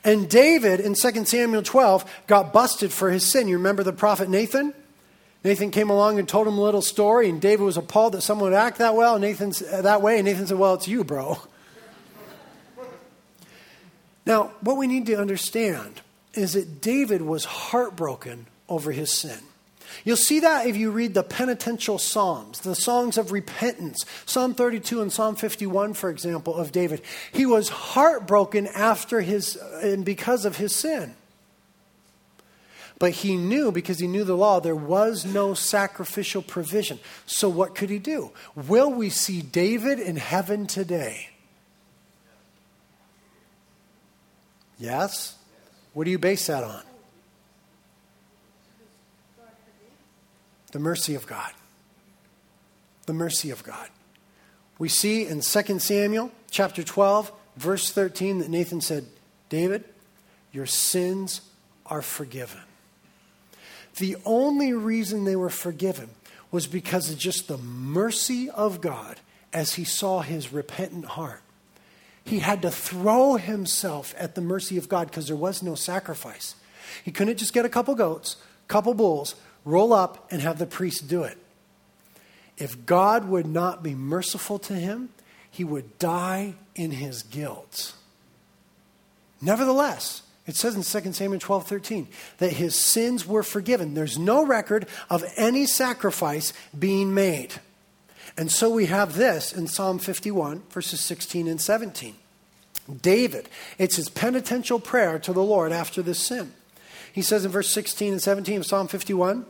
[0.03, 3.47] And David in 2 Samuel 12 got busted for his sin.
[3.47, 4.73] You remember the prophet Nathan?
[5.43, 8.49] Nathan came along and told him a little story, and David was appalled that someone
[8.49, 11.39] would act that well, Nathan's that way, and Nathan said, Well, it's you, bro.
[14.25, 16.01] Now, what we need to understand
[16.33, 19.39] is that David was heartbroken over his sin.
[20.03, 25.01] You'll see that if you read the penitential Psalms, the songs of repentance, Psalm 32
[25.01, 27.01] and Psalm 51, for example, of David.
[27.31, 31.15] He was heartbroken after his, and because of his sin.
[32.97, 36.99] But he knew, because he knew the law, there was no sacrificial provision.
[37.25, 38.31] So what could he do?
[38.55, 41.29] Will we see David in heaven today?
[44.77, 45.35] Yes?
[45.93, 46.83] What do you base that on?
[50.71, 51.51] The mercy of God.
[53.05, 53.87] The mercy of God.
[54.77, 59.05] We see in 2 Samuel chapter 12, verse 13, that Nathan said,
[59.47, 59.85] David,
[60.51, 61.41] your sins
[61.85, 62.61] are forgiven.
[63.97, 66.09] The only reason they were forgiven
[66.51, 69.19] was because of just the mercy of God
[69.53, 71.41] as he saw his repentant heart.
[72.25, 76.55] He had to throw himself at the mercy of God because there was no sacrifice.
[77.03, 81.07] He couldn't just get a couple goats, couple bulls, roll up and have the priest
[81.07, 81.37] do it.
[82.57, 85.09] If God would not be merciful to him,
[85.51, 87.93] he would die in his guilt.
[89.39, 92.07] Nevertheless, it says in 2 Samuel 12 13
[92.37, 93.93] that his sins were forgiven.
[93.93, 97.55] There's no record of any sacrifice being made.
[98.37, 102.15] And so we have this in Psalm 51, verses 16 and 17.
[103.01, 106.53] David, it's his penitential prayer to the Lord after this sin.
[107.11, 109.45] He says in verse 16 and 17 of Psalm 51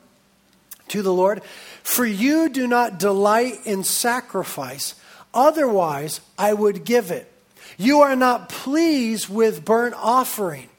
[0.89, 1.43] to the Lord,
[1.83, 4.95] For you do not delight in sacrifice,
[5.33, 7.31] otherwise I would give it.
[7.77, 10.69] You are not pleased with burnt offering.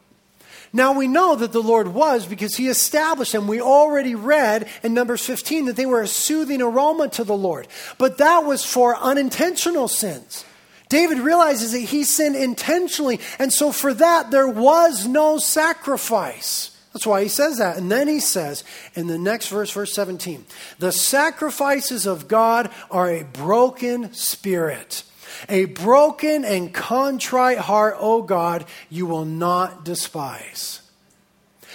[0.77, 3.49] Now we know that the Lord was because he established them.
[3.49, 7.67] We already read in Numbers 15 that they were a soothing aroma to the Lord.
[7.97, 10.45] But that was for unintentional sins.
[10.91, 16.77] David realizes that he sinned intentionally, and so for that there was no sacrifice.
[16.93, 17.79] That's why he says that.
[17.79, 18.63] And then he says
[18.95, 20.45] in the next verse, verse 17,
[20.79, 25.05] the sacrifices of God are a broken spirit.
[25.49, 30.83] A broken and contrite heart, O God, you will not despise.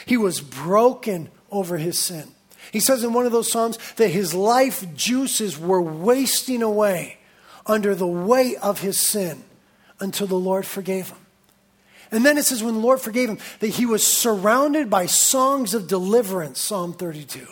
[0.06, 2.30] He was broken over his sin.
[2.72, 7.18] He says in one of those Psalms that his life juices were wasting away
[7.66, 9.44] under the weight of his sin
[10.00, 11.18] until the Lord forgave him.
[12.12, 15.74] And then it says, when the Lord forgave him, that he was surrounded by songs
[15.74, 17.48] of deliverance, Psalm 32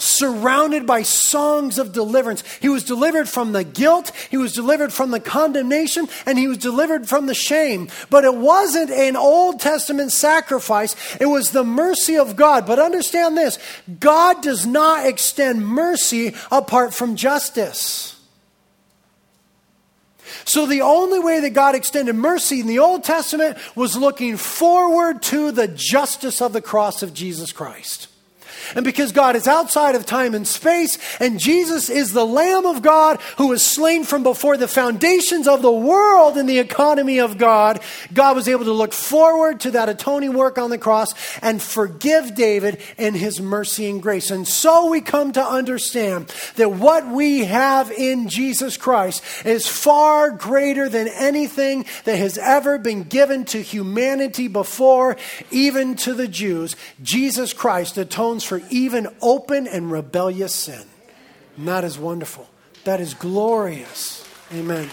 [0.00, 2.42] surrounded by songs of deliverance.
[2.60, 6.58] He was delivered from the guilt, he was delivered from the condemnation, and he was
[6.58, 7.88] delivered from the shame.
[8.08, 12.66] But it wasn't an Old Testament sacrifice, it was the mercy of God.
[12.66, 13.58] But understand this
[13.98, 18.16] God does not extend mercy apart from justice.
[20.44, 25.22] So the only way that God extended mercy in the Old Testament was looking forward
[25.24, 28.09] to the justice of the cross of Jesus Christ.
[28.74, 32.82] And because God is outside of time and space, and Jesus is the Lamb of
[32.82, 37.38] God who was slain from before the foundations of the world in the economy of
[37.38, 37.80] God,
[38.12, 42.34] God was able to look forward to that atoning work on the cross and forgive
[42.34, 44.30] David in his mercy and grace.
[44.30, 50.30] And so we come to understand that what we have in Jesus Christ is far
[50.30, 55.16] greater than anything that has ever been given to humanity before,
[55.50, 56.76] even to the Jews.
[57.02, 60.84] Jesus Christ atones for even open and rebellious sin.
[61.56, 62.48] And that is wonderful.
[62.84, 64.26] That is glorious.
[64.52, 64.88] Amen.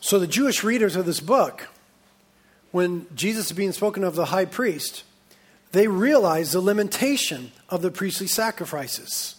[0.00, 1.68] So, the Jewish readers of this book,
[2.72, 5.02] when Jesus is being spoken of the high priest,
[5.72, 9.36] they realize the limitation of the priestly sacrifices.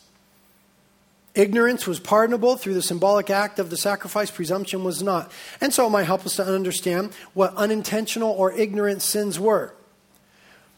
[1.36, 5.32] Ignorance was pardonable through the symbolic act of the sacrifice, presumption was not.
[5.60, 9.74] And so it might help us to understand what unintentional or ignorant sins were.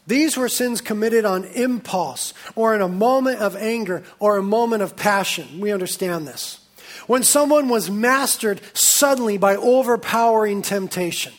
[0.08, 4.82] These were sins committed on impulse or in a moment of anger or a moment
[4.82, 5.60] of passion.
[5.60, 6.60] We understand this.
[7.06, 11.34] When someone was mastered suddenly by overpowering temptation.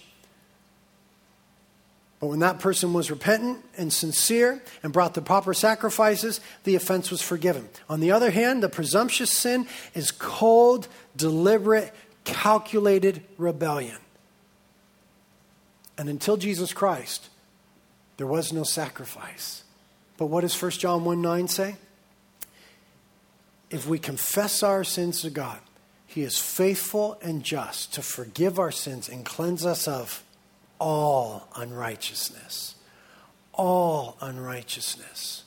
[2.19, 7.09] But when that person was repentant and sincere and brought the proper sacrifices, the offense
[7.11, 7.69] was forgiven.
[7.87, 11.93] On the other hand, the presumptuous sin is cold, deliberate,
[12.25, 13.97] calculated rebellion.
[15.97, 17.29] And until Jesus Christ,
[18.17, 19.63] there was no sacrifice.
[20.17, 21.75] But what does 1 John 1 9 say?
[23.69, 25.59] If we confess our sins to God,
[26.05, 30.23] He is faithful and just to forgive our sins and cleanse us of
[30.79, 32.75] all unrighteousness.
[33.53, 35.43] All unrighteousness.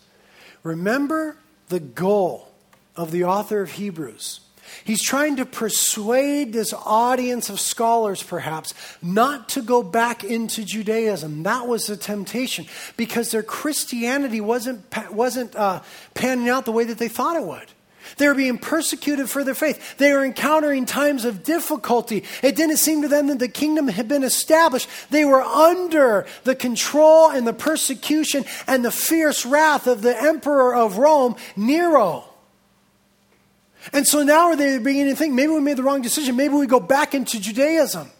[0.62, 1.36] Remember
[1.68, 2.48] the goal
[2.94, 4.40] of the author of Hebrews.
[4.84, 11.42] He's trying to persuade this audience of scholars, perhaps, not to go back into Judaism.
[11.42, 12.66] That was the temptation
[12.96, 15.82] because their Christianity wasn't, wasn't uh,
[16.14, 17.66] panning out the way that they thought it would.
[18.16, 19.96] They were being persecuted for their faith.
[19.98, 22.24] They were encountering times of difficulty.
[22.42, 24.88] It didn't seem to them that the kingdom had been established.
[25.10, 30.74] They were under the control and the persecution and the fierce wrath of the emperor
[30.74, 32.24] of Rome, Nero.
[33.92, 36.36] And so now are they're beginning to think maybe we made the wrong decision.
[36.36, 38.10] Maybe we go back into Judaism.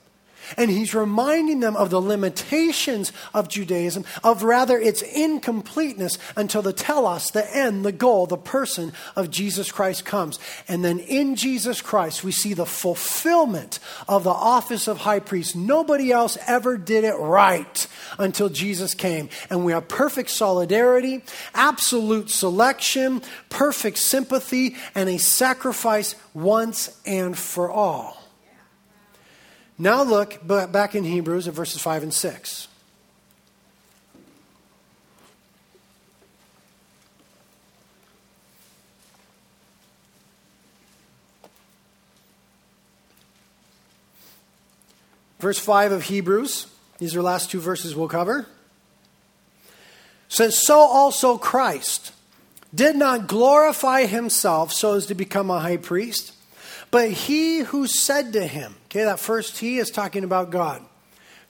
[0.57, 6.73] And he's reminding them of the limitations of Judaism, of rather its incompleteness until the
[6.73, 10.39] telos, the end, the goal, the person of Jesus Christ comes.
[10.69, 13.79] And then in Jesus Christ, we see the fulfillment
[14.09, 15.57] of the office of high priest.
[15.57, 17.87] Nobody else ever did it right
[18.19, 19.29] until Jesus came.
[19.51, 21.23] And we have perfect solidarity,
[21.55, 28.22] absolute selection, perfect sympathy, and a sacrifice once and for all.
[29.83, 32.69] Now look back in Hebrews at verses 5 and 6.
[45.41, 46.69] Verse 5 of Hebrews,
[46.99, 48.47] these are last two verses we'll cover.
[50.29, 52.13] Says, So also Christ
[52.73, 56.35] did not glorify himself so as to become a high priest
[56.93, 60.83] but he who said to him, okay, that first he is talking about God.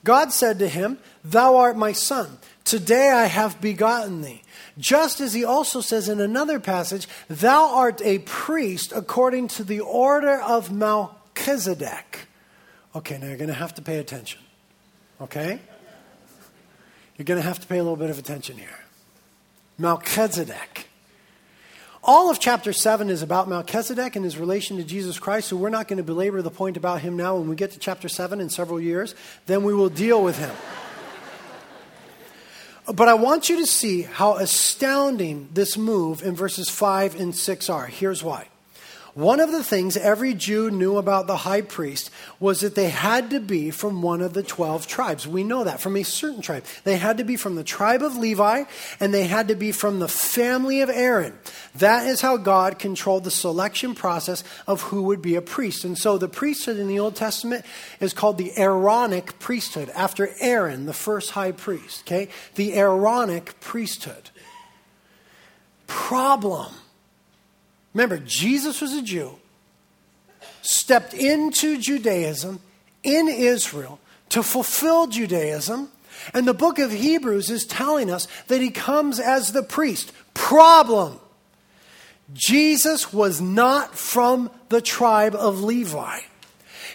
[0.05, 2.37] God said to him, Thou art my son.
[2.63, 4.41] Today I have begotten thee.
[4.77, 9.81] Just as he also says in another passage, Thou art a priest according to the
[9.81, 12.27] order of Melchizedek.
[12.95, 14.39] Okay, now you're going to have to pay attention.
[15.19, 15.59] Okay?
[17.17, 18.79] You're going to have to pay a little bit of attention here.
[19.77, 20.87] Melchizedek.
[22.05, 25.69] All of chapter 7 is about Melchizedek and his relation to Jesus Christ, so we're
[25.69, 27.37] not going to belabor the point about him now.
[27.37, 30.53] When we get to chapter 7 in several years, then we will deal with him.
[32.93, 37.69] but I want you to see how astounding this move in verses 5 and 6
[37.69, 37.85] are.
[37.85, 38.49] Here's why.
[39.15, 42.09] One of the things every Jew knew about the high priest
[42.39, 45.27] was that they had to be from one of the 12 tribes.
[45.27, 46.65] We know that from a certain tribe.
[46.83, 48.63] They had to be from the tribe of Levi
[48.99, 51.37] and they had to be from the family of Aaron.
[51.75, 55.85] That is how God controlled the selection process of who would be a priest.
[55.85, 57.65] And so the priesthood in the Old Testament
[57.99, 62.01] is called the Aaronic priesthood after Aaron, the first high priest.
[62.07, 62.29] Okay?
[62.55, 64.31] The Aaronic priesthood.
[65.85, 66.73] Problem
[67.93, 69.37] Remember, Jesus was a Jew,
[70.61, 72.59] stepped into Judaism
[73.03, 75.89] in Israel to fulfill Judaism.
[76.33, 80.11] And the book of Hebrews is telling us that he comes as the priest.
[80.33, 81.19] Problem
[82.33, 86.19] Jesus was not from the tribe of Levi.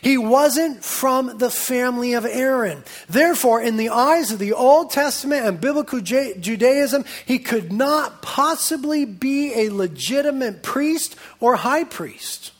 [0.00, 2.84] He wasn't from the family of Aaron.
[3.08, 9.04] Therefore, in the eyes of the Old Testament and biblical Judaism, he could not possibly
[9.04, 12.52] be a legitimate priest or high priest.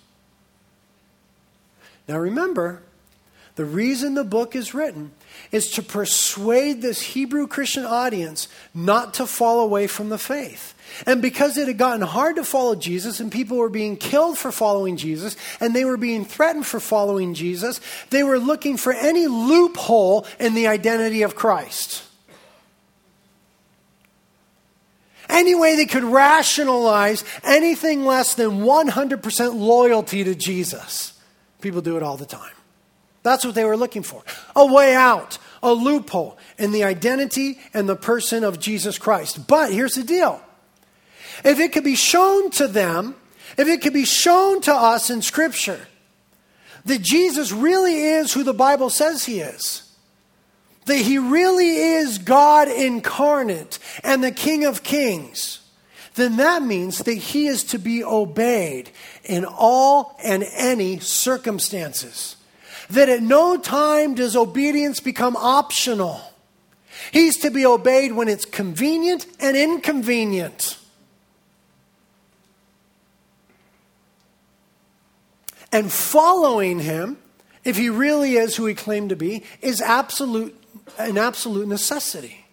[2.09, 2.83] Now remember,
[3.57, 5.13] the reason the book is written
[5.51, 10.75] is to persuade this Hebrew Christian audience not to fall away from the faith.
[11.07, 14.53] And because it had gotten hard to follow Jesus and people were being killed for
[14.53, 17.81] following Jesus and they were being threatened for following Jesus,
[18.11, 22.05] they were looking for any loophole in the identity of Christ.
[25.29, 31.13] Any way they could rationalize anything less than 100% loyalty to Jesus.
[31.61, 32.53] People do it all the time.
[33.23, 34.23] That's what they were looking for
[34.57, 39.47] a way out, a loophole in the identity and the person of Jesus Christ.
[39.47, 40.41] But here's the deal
[41.45, 43.15] if it could be shown to them,
[43.57, 45.81] if it could be shown to us in Scripture
[46.85, 49.83] that Jesus really is who the Bible says he is,
[50.87, 55.61] that he really is God incarnate and the King of Kings,
[56.15, 58.91] then that means that he is to be obeyed
[59.25, 62.37] in all and any circumstances.
[62.91, 66.21] That at no time does obedience become optional.
[67.13, 70.78] He's to be obeyed when it's convenient and inconvenient.
[75.73, 77.19] And following him
[77.65, 80.57] if he really is who he claimed to be, is absolute,
[80.99, 82.47] an absolute necessity.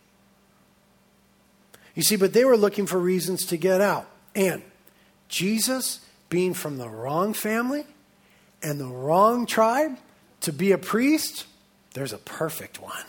[1.93, 4.07] You see, but they were looking for reasons to get out.
[4.35, 4.61] And
[5.29, 7.85] Jesus, being from the wrong family
[8.61, 9.97] and the wrong tribe
[10.41, 11.45] to be a priest,
[11.93, 13.05] there's a perfect one.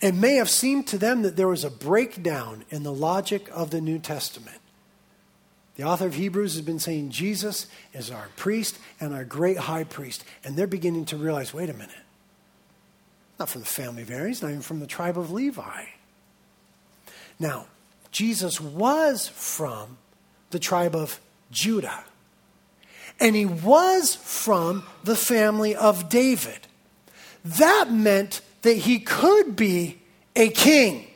[0.00, 3.70] It may have seemed to them that there was a breakdown in the logic of
[3.70, 4.60] the New Testament.
[5.78, 9.84] The author of Hebrews has been saying Jesus is our priest and our great high
[9.84, 10.24] priest.
[10.42, 11.94] And they're beginning to realize wait a minute.
[13.38, 15.84] Not from the family of Aaron, he's not even from the tribe of Levi.
[17.38, 17.66] Now,
[18.10, 19.98] Jesus was from
[20.50, 21.20] the tribe of
[21.52, 22.02] Judah.
[23.20, 26.58] And he was from the family of David.
[27.44, 30.00] That meant that he could be
[30.34, 31.06] a king.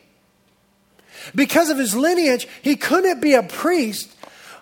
[1.35, 4.15] Because of his lineage, he couldn't be a priest,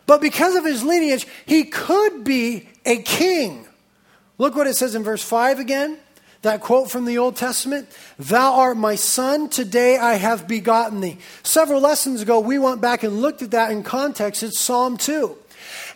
[0.07, 3.67] but because of his lineage, he could be a king.
[4.39, 5.99] Look what it says in verse 5 again.
[6.43, 7.89] That quote from the Old Testament
[8.19, 11.19] Thou art my son, today I have begotten thee.
[11.43, 14.43] Several lessons ago, we went back and looked at that in context.
[14.43, 15.37] It's Psalm 2.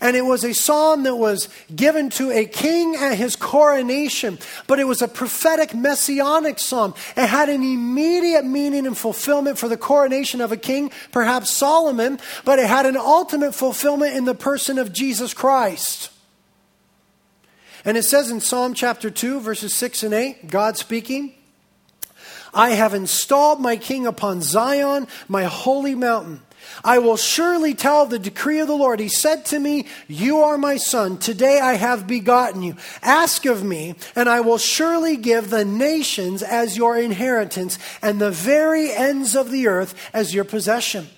[0.01, 4.79] And it was a psalm that was given to a king at his coronation, but
[4.79, 6.95] it was a prophetic messianic psalm.
[7.17, 12.19] It had an immediate meaning and fulfillment for the coronation of a king, perhaps Solomon,
[12.45, 16.11] but it had an ultimate fulfillment in the person of Jesus Christ.
[17.85, 21.35] And it says in Psalm chapter 2, verses 6 and 8, God speaking,
[22.55, 26.41] I have installed my king upon Zion, my holy mountain.
[26.83, 29.01] I will surely tell the decree of the Lord.
[29.01, 31.19] He said to me, You are my son.
[31.19, 32.77] Today I have begotten you.
[33.03, 38.31] Ask of me, and I will surely give the nations as your inheritance, and the
[38.31, 41.09] very ends of the earth as your possession.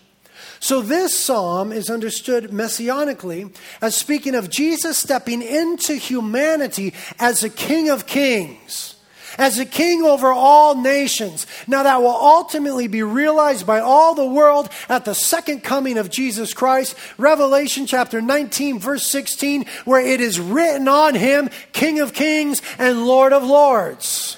[0.59, 7.51] So, this psalm is understood messianically as speaking of Jesus stepping into humanity as a
[7.51, 8.96] king of kings
[9.39, 11.47] as a king over all nations.
[11.67, 16.11] Now, that will ultimately be realized by all the world at the second coming of
[16.11, 16.97] Jesus Christ.
[17.19, 23.07] Revelation chapter 19, verse 16, where it is written on him, King of kings and
[23.07, 24.37] Lord of lords.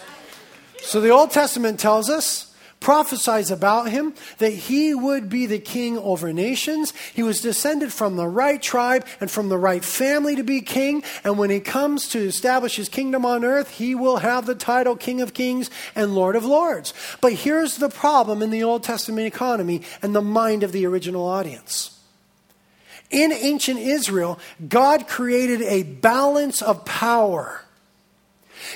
[0.82, 2.47] So, the Old Testament tells us
[2.80, 6.92] prophesies about him that he would be the king over nations.
[7.12, 11.02] He was descended from the right tribe and from the right family to be king.
[11.24, 14.96] And when he comes to establish his kingdom on earth, he will have the title
[14.96, 16.94] King of Kings and Lord of Lords.
[17.20, 21.26] But here's the problem in the Old Testament economy and the mind of the original
[21.26, 21.98] audience.
[23.10, 27.62] In ancient Israel, God created a balance of power.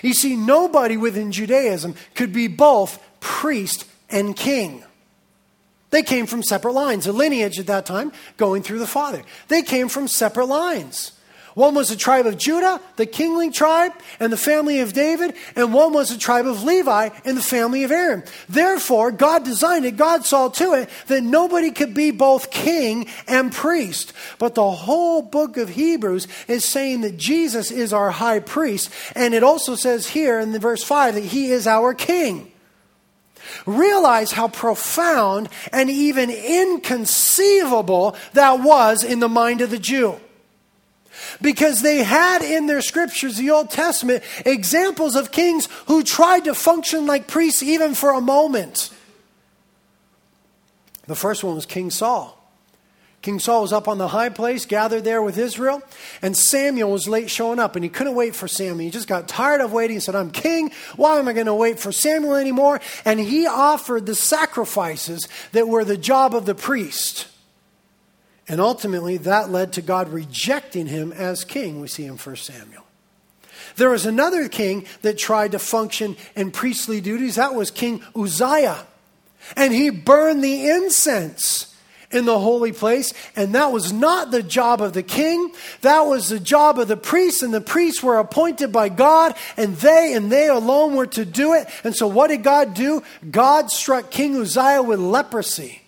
[0.02, 4.84] You see, nobody within Judaism could be both priest and king.
[5.90, 9.22] They came from separate lines, a lineage at that time going through the father.
[9.48, 11.12] They came from separate lines.
[11.54, 15.74] One was the tribe of Judah, the kingly tribe, and the family of David, and
[15.74, 18.24] one was the tribe of Levi and the family of Aaron.
[18.48, 23.52] Therefore, God designed it, God saw to it that nobody could be both king and
[23.52, 24.12] priest.
[24.38, 29.34] But the whole book of Hebrews is saying that Jesus is our high priest, and
[29.34, 32.51] it also says here in the verse 5 that he is our king.
[33.66, 40.18] Realize how profound and even inconceivable that was in the mind of the Jew.
[41.40, 46.54] Because they had in their scriptures, the Old Testament, examples of kings who tried to
[46.54, 48.90] function like priests even for a moment.
[51.06, 52.41] The first one was King Saul.
[53.22, 55.80] King Saul was up on the high place, gathered there with Israel,
[56.20, 58.78] and Samuel was late showing up, and he couldn't wait for Samuel.
[58.78, 59.96] He just got tired of waiting.
[59.96, 60.72] He said, I'm king.
[60.96, 62.80] Why am I going to wait for Samuel anymore?
[63.04, 67.28] And he offered the sacrifices that were the job of the priest.
[68.48, 72.82] And ultimately, that led to God rejecting him as king, we see in 1 Samuel.
[73.76, 77.36] There was another king that tried to function in priestly duties.
[77.36, 78.84] That was King Uzziah.
[79.56, 81.71] And he burned the incense
[82.12, 83.12] in the holy place.
[83.34, 85.52] And that was not the job of the king.
[85.80, 87.42] That was the job of the priests.
[87.42, 89.34] And the priests were appointed by God.
[89.56, 91.68] And they and they alone were to do it.
[91.82, 93.02] And so what did God do?
[93.30, 95.82] God struck King Uzziah with leprosy.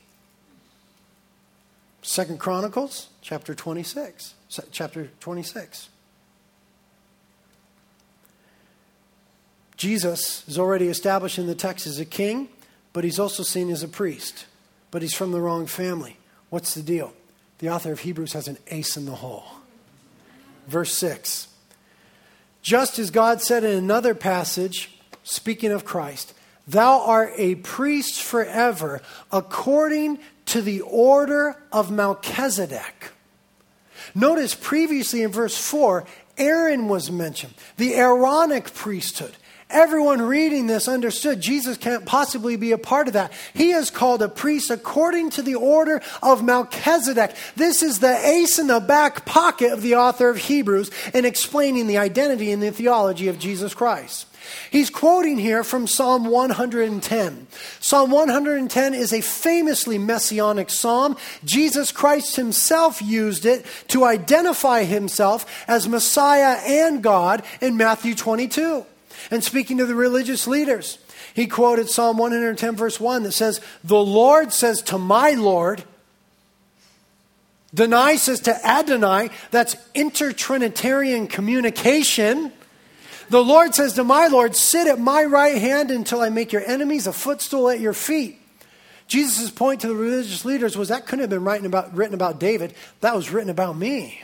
[2.03, 4.35] Second Chronicles chapter 26.
[4.70, 5.89] Chapter 26.
[9.77, 12.49] Jesus is already established in the text as a king,
[12.93, 14.47] but he's also seen as a priest
[14.95, 16.16] but he's from the wrong family.
[16.51, 17.14] What's the deal?
[17.59, 19.45] The author of Hebrews has an ace in the hole.
[20.68, 21.49] Verse 6.
[22.62, 26.32] Just as God said in another passage, speaking of Christ,
[26.68, 33.11] Thou art a priest forever, according to the order of Melchizedek.
[34.14, 36.05] Notice previously in verse 4,
[36.38, 39.34] Aaron was mentioned, the Aaronic priesthood.
[39.75, 43.33] Everyone reading this understood Jesus can't possibly be a part of that.
[43.55, 47.35] He is called a priest according to the order of Melchizedek.
[47.57, 51.89] This is the ace in the back pocket of the author of Hebrews in explaining
[51.89, 54.29] the identity and the theology of Jesus Christ.
[54.70, 57.49] He's quoting here from Psalm 110.
[57.81, 61.16] Psalm 110 is a famously messianic psalm.
[61.45, 68.87] Jesus Christ himself used it to identify himself as Messiah and God in Matthew 22.
[69.31, 70.99] And speaking to the religious leaders,
[71.35, 75.85] he quoted Psalm 110, verse 1, that says, The Lord says to my Lord,
[77.75, 82.53] Adonai says to Adonai, that's intertrinitarian communication.
[83.31, 86.64] The Lord says to my Lord, Sit at my right hand until I make your
[86.64, 88.39] enemies a footstool at your feet.
[89.09, 92.39] Jesus' point to the religious leaders was that couldn't have been written about, written about
[92.39, 94.22] David, that was written about me.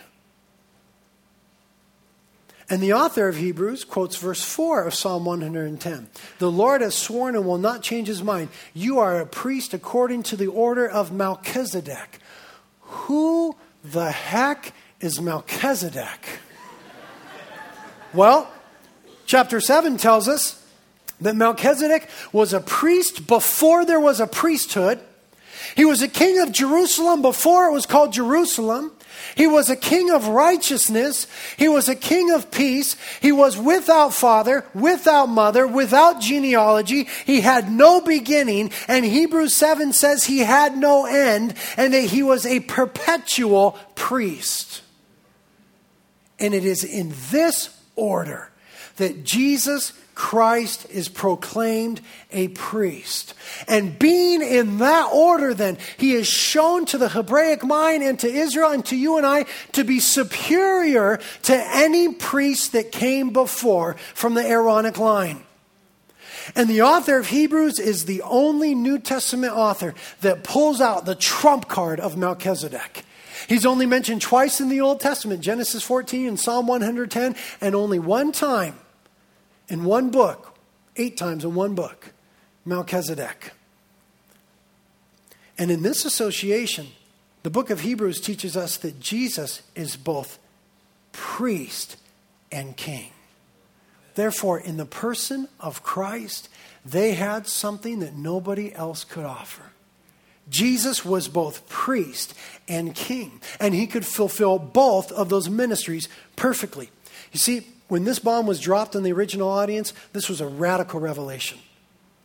[2.70, 6.08] And the author of Hebrews quotes verse 4 of Psalm 110.
[6.38, 8.48] The Lord has sworn and will not change his mind.
[8.72, 12.20] You are a priest according to the order of Melchizedek.
[12.82, 16.38] Who the heck is Melchizedek?
[18.14, 18.48] well,
[19.26, 20.64] chapter 7 tells us
[21.20, 25.00] that Melchizedek was a priest before there was a priesthood.
[25.74, 28.92] He was a king of Jerusalem before it was called Jerusalem.
[29.34, 31.26] He was a king of righteousness.
[31.56, 32.96] He was a king of peace.
[33.20, 37.08] He was without father, without mother, without genealogy.
[37.24, 38.72] He had no beginning.
[38.88, 44.82] And Hebrews 7 says he had no end and that he was a perpetual priest.
[46.38, 48.50] And it is in this order
[48.96, 53.32] that Jesus Christ is proclaimed a priest.
[53.66, 58.28] And being in that order, then, he is shown to the Hebraic mind and to
[58.28, 63.96] Israel and to you and I to be superior to any priest that came before
[64.12, 65.42] from the Aaronic line.
[66.54, 71.14] And the author of Hebrews is the only New Testament author that pulls out the
[71.14, 73.04] trump card of Melchizedek.
[73.48, 77.98] He's only mentioned twice in the Old Testament Genesis 14 and Psalm 110, and only
[77.98, 78.78] one time
[79.70, 80.58] in one book,
[80.96, 82.12] eight times in one book,
[82.66, 83.52] Melchizedek.
[85.56, 86.88] And in this association,
[87.42, 90.38] the book of Hebrews teaches us that Jesus is both
[91.12, 91.96] priest
[92.52, 93.10] and king.
[94.14, 96.48] Therefore, in the person of Christ,
[96.84, 99.62] they had something that nobody else could offer.
[100.48, 102.34] Jesus was both priest
[102.66, 106.90] and king, and he could fulfill both of those ministries perfectly.
[107.32, 111.00] You see, when this bomb was dropped on the original audience, this was a radical
[111.00, 111.58] revelation.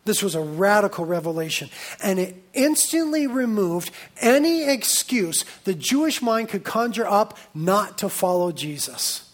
[0.05, 1.69] This was a radical revelation.
[2.01, 3.89] And it instantly removed
[4.21, 9.31] any excuse the Jewish mind could conjure up not to follow Jesus.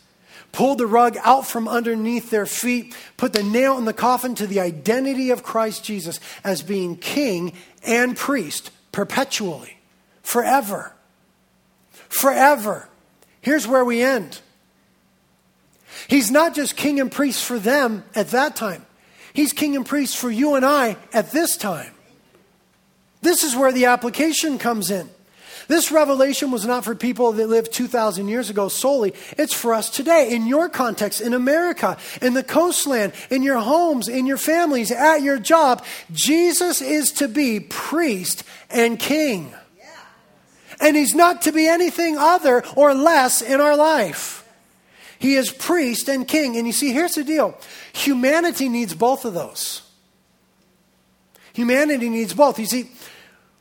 [0.54, 4.48] Pulled the rug out from underneath their feet, put the nail in the coffin to
[4.48, 7.54] the identity of Christ Jesus as being king
[7.84, 9.78] and priest perpetually,
[10.24, 10.94] forever.
[12.08, 12.88] Forever.
[13.42, 14.40] Here's where we end.
[16.12, 18.86] He's not just king and priest for them at that time,
[19.32, 21.94] he's king and priest for you and I at this time.
[23.22, 25.10] This is where the application comes in.
[25.70, 29.14] This revelation was not for people that lived 2,000 years ago solely.
[29.38, 34.10] It's for us today, in your context, in America, in the coastland, in your homes,
[34.10, 35.82] in your families, at your job.
[36.12, 39.54] Jesus is to be priest and king.
[40.82, 44.41] And he's not to be anything other or less in our life.
[45.22, 46.58] He is priest and king.
[46.58, 47.56] And you see, here's the deal
[47.94, 49.84] humanity needs both of those.
[51.54, 52.58] Humanity needs both.
[52.58, 52.90] You see,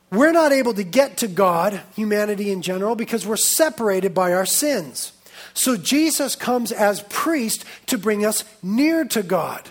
[0.09, 4.45] we're not able to get to God, humanity in general, because we're separated by our
[4.45, 5.11] sins.
[5.53, 9.69] So Jesus comes as priest to bring us near to God.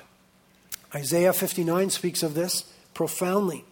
[0.95, 3.65] Isaiah 59 speaks of this profoundly.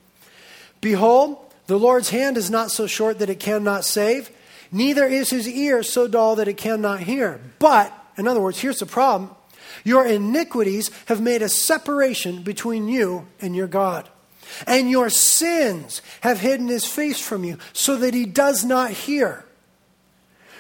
[0.81, 1.39] Behold,
[1.69, 4.31] the Lord's hand is not so short that it cannot save,
[4.73, 7.41] neither is his ear so dull that it cannot hear.
[7.59, 9.35] But in other words, here's the problem
[9.85, 14.09] your iniquities have made a separation between you and your God.
[14.67, 19.45] And your sins have hidden his face from you so that he does not hear.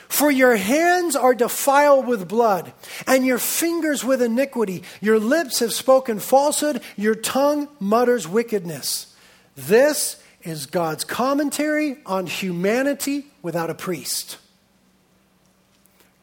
[0.08, 2.72] For your hands are defiled with blood,
[3.06, 4.82] and your fingers with iniquity.
[5.02, 9.14] Your lips have spoken falsehood, your tongue mutters wickedness.
[9.54, 14.38] This is God's commentary on humanity without a priest.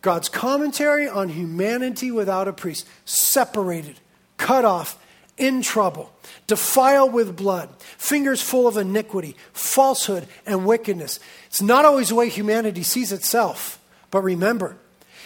[0.06, 3.99] God's commentary on humanity without a priest, separated,
[4.38, 4.99] cut off,
[5.36, 6.14] in trouble,
[6.45, 11.20] defiled with blood, fingers full of iniquity, falsehood, and wickedness.
[11.47, 13.80] It's not always the way humanity sees itself,
[14.12, 14.78] but remember,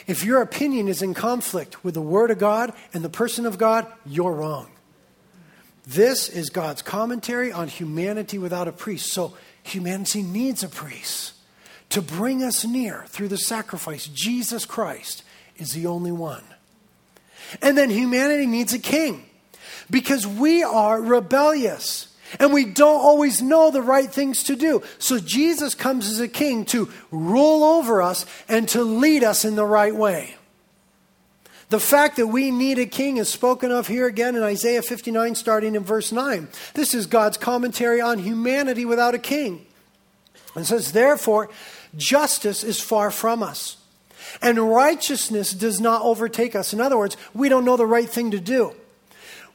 [0.07, 3.57] if your opinion is in conflict with the Word of God and the person of
[3.57, 4.71] God, you're wrong.
[5.85, 9.11] This is God's commentary on humanity without a priest.
[9.11, 11.33] So humanity needs a priest
[11.89, 14.07] to bring us near through the sacrifice.
[14.07, 15.23] Jesus Christ
[15.57, 16.43] is the only one.
[17.61, 19.25] And then humanity needs a king
[19.89, 24.83] because we are rebellious and we don't always know the right things to do.
[24.99, 29.55] So Jesus comes as a king to rule over us and to lead us in
[29.55, 30.35] the right way.
[31.69, 35.35] The fact that we need a king is spoken of here again in Isaiah 59,
[35.35, 36.47] starting in verse 9.
[36.73, 39.65] This is God's commentary on humanity without a king.
[40.55, 41.49] And says, Therefore,
[41.97, 43.77] justice is far from us,
[44.41, 46.73] and righteousness does not overtake us.
[46.73, 48.73] In other words, we don't know the right thing to do.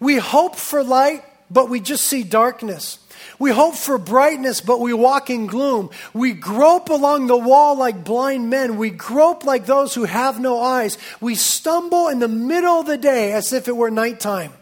[0.00, 2.98] We hope for light, but we just see darkness.
[3.38, 5.90] We hope for brightness, but we walk in gloom.
[6.12, 8.76] We grope along the wall like blind men.
[8.76, 10.98] We grope like those who have no eyes.
[11.20, 14.52] We stumble in the middle of the day as if it were nighttime.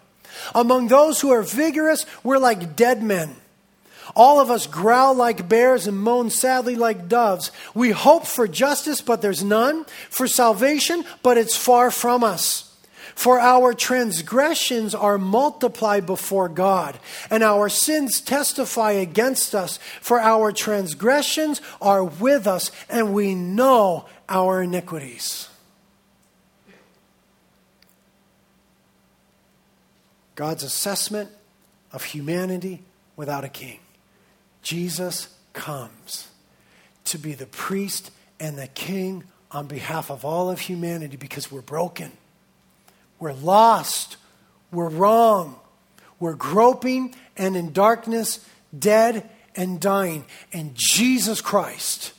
[0.54, 3.36] Among those who are vigorous, we're like dead men.
[4.14, 7.50] All of us growl like bears and moan sadly like doves.
[7.74, 9.86] We hope for justice, but there's none.
[10.10, 12.68] For salvation, but it's far from us.
[13.14, 16.98] For our transgressions are multiplied before God,
[17.30, 19.78] and our sins testify against us.
[20.00, 25.48] For our transgressions are with us, and we know our iniquities.
[30.34, 31.30] God's assessment
[31.92, 32.82] of humanity
[33.16, 33.81] without a king.
[34.62, 36.28] Jesus comes
[37.04, 38.10] to be the priest
[38.40, 42.12] and the king on behalf of all of humanity because we're broken
[43.22, 44.16] we're lost.
[44.72, 45.54] We're wrong.
[46.18, 48.44] We're groping and in darkness,
[48.76, 50.24] dead and dying.
[50.52, 52.14] And Jesus Christ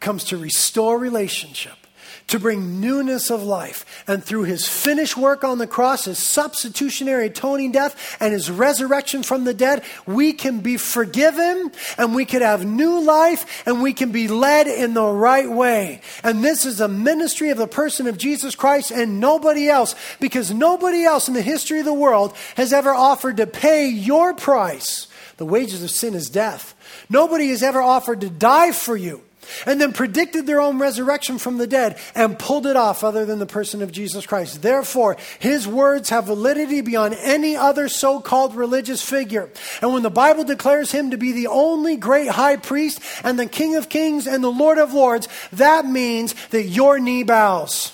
[0.00, 1.81] comes to restore relationship
[2.28, 4.04] to bring newness of life.
[4.06, 9.22] And through his finished work on the cross, his substitutionary atoning death, and his resurrection
[9.22, 13.92] from the dead, we can be forgiven and we can have new life and we
[13.92, 16.00] can be led in the right way.
[16.22, 20.52] And this is a ministry of the person of Jesus Christ and nobody else, because
[20.52, 25.06] nobody else in the history of the world has ever offered to pay your price.
[25.36, 26.74] The wages of sin is death.
[27.10, 29.22] Nobody has ever offered to die for you
[29.66, 33.38] and then predicted their own resurrection from the dead and pulled it off other than
[33.38, 34.62] the person of Jesus Christ.
[34.62, 39.50] Therefore, his words have validity beyond any other so called religious figure.
[39.80, 43.46] And when the Bible declares him to be the only great high priest and the
[43.46, 47.92] King of kings and the Lord of lords, that means that your knee bows.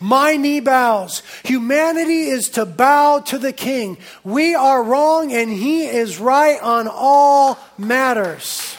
[0.00, 1.22] My knee bows.
[1.44, 3.98] Humanity is to bow to the king.
[4.24, 8.76] We are wrong and he is right on all matters.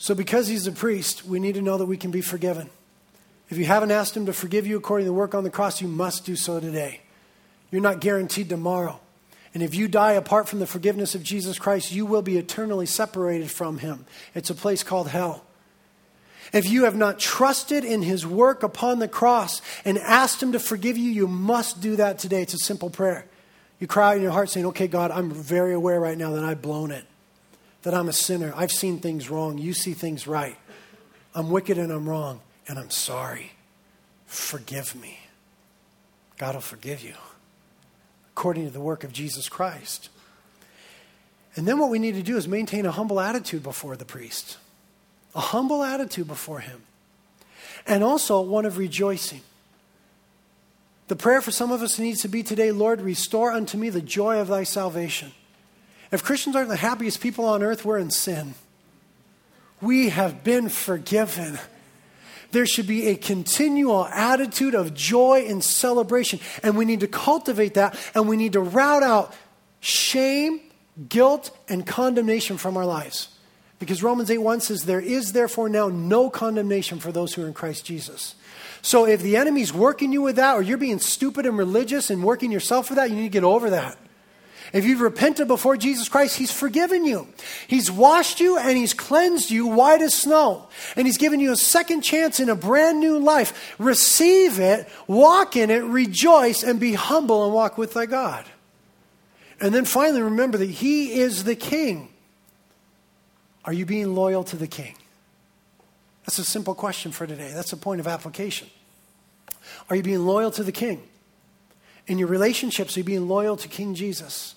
[0.00, 2.70] So, because he's a priest, we need to know that we can be forgiven.
[3.50, 5.82] If you haven't asked him to forgive you according to the work on the cross,
[5.82, 7.02] you must do so today.
[7.70, 8.98] You're not guaranteed tomorrow.
[9.52, 12.86] And if you die apart from the forgiveness of Jesus Christ, you will be eternally
[12.86, 14.06] separated from him.
[14.34, 15.44] It's a place called hell.
[16.50, 20.58] If you have not trusted in his work upon the cross and asked him to
[20.58, 22.40] forgive you, you must do that today.
[22.40, 23.26] It's a simple prayer.
[23.78, 26.44] You cry out in your heart saying, Okay, God, I'm very aware right now that
[26.44, 27.04] I've blown it
[27.82, 28.52] that I'm a sinner.
[28.56, 29.58] I've seen things wrong.
[29.58, 30.56] You see things right.
[31.34, 33.52] I'm wicked and I'm wrong, and I'm sorry.
[34.26, 35.18] Forgive me.
[36.38, 37.14] God will forgive you
[38.32, 40.08] according to the work of Jesus Christ.
[41.56, 44.56] And then what we need to do is maintain a humble attitude before the priest,
[45.34, 46.82] a humble attitude before him,
[47.86, 49.42] and also one of rejoicing.
[51.08, 54.00] The prayer for some of us needs to be today Lord, restore unto me the
[54.00, 55.32] joy of thy salvation.
[56.12, 58.54] If Christians aren't the happiest people on earth, we're in sin.
[59.80, 61.58] We have been forgiven.
[62.50, 66.40] There should be a continual attitude of joy and celebration.
[66.62, 69.34] And we need to cultivate that and we need to rout out
[69.78, 70.60] shame,
[71.08, 73.28] guilt, and condemnation from our lives.
[73.78, 77.46] Because Romans 8 1 says, There is therefore now no condemnation for those who are
[77.46, 78.34] in Christ Jesus.
[78.82, 82.22] So if the enemy's working you with that, or you're being stupid and religious and
[82.22, 83.96] working yourself for that, you need to get over that.
[84.72, 87.26] If you've repented before Jesus Christ, He's forgiven you.
[87.66, 90.68] He's washed you and He's cleansed you white as snow.
[90.96, 93.74] And He's given you a second chance in a brand new life.
[93.78, 98.44] Receive it, walk in it, rejoice, and be humble and walk with thy God.
[99.60, 102.08] And then finally, remember that He is the King.
[103.64, 104.94] Are you being loyal to the King?
[106.24, 107.50] That's a simple question for today.
[107.52, 108.68] That's a point of application.
[109.88, 111.02] Are you being loyal to the King?
[112.06, 114.54] In your relationships, are you being loyal to King Jesus?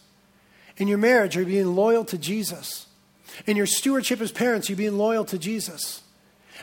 [0.78, 2.88] In your marriage, are you being loyal to Jesus?
[3.46, 6.02] In your stewardship as parents, are you being loyal to Jesus?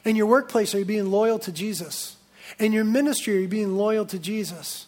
[0.05, 2.17] In your workplace, are you being loyal to Jesus?
[2.59, 4.87] In your ministry, are you being loyal to Jesus?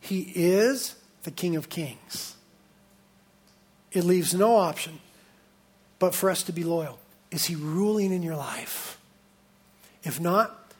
[0.00, 2.36] He is the King of Kings.
[3.92, 5.00] It leaves no option
[5.98, 6.98] but for us to be loyal.
[7.30, 8.98] Is He ruling in your life?
[10.02, 10.72] If not,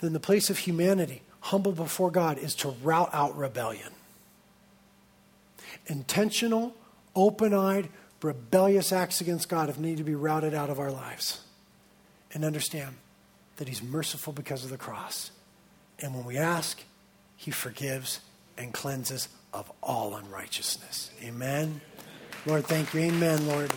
[0.00, 3.92] then the place of humanity, humble before God, is to rout out rebellion.
[5.90, 6.72] Intentional,
[7.16, 7.88] open eyed,
[8.22, 11.40] rebellious acts against God have need to be routed out of our lives.
[12.32, 12.94] And understand
[13.56, 15.32] that He's merciful because of the cross.
[15.98, 16.80] And when we ask,
[17.36, 18.20] He forgives
[18.56, 21.10] and cleanses of all unrighteousness.
[21.24, 21.80] Amen.
[22.46, 23.00] Lord, thank you.
[23.00, 23.72] Amen, Lord.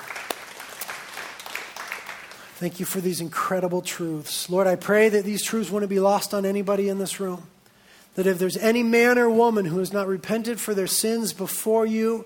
[2.58, 4.52] Thank you for these incredible truths.
[4.52, 7.48] Lord, I pray that these truths wouldn't be lost on anybody in this room.
[8.16, 11.86] That if there's any man or woman who has not repented for their sins before
[11.86, 12.26] you,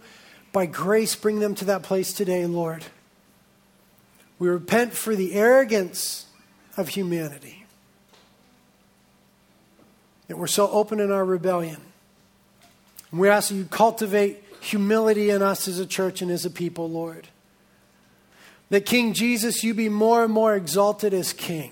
[0.51, 2.85] by grace, bring them to that place today, Lord.
[4.39, 6.25] We repent for the arrogance
[6.75, 7.65] of humanity.
[10.27, 11.81] That we're so open in our rebellion.
[13.11, 16.49] And we ask that you cultivate humility in us as a church and as a
[16.49, 17.27] people, Lord.
[18.69, 21.71] That King Jesus, you be more and more exalted as King.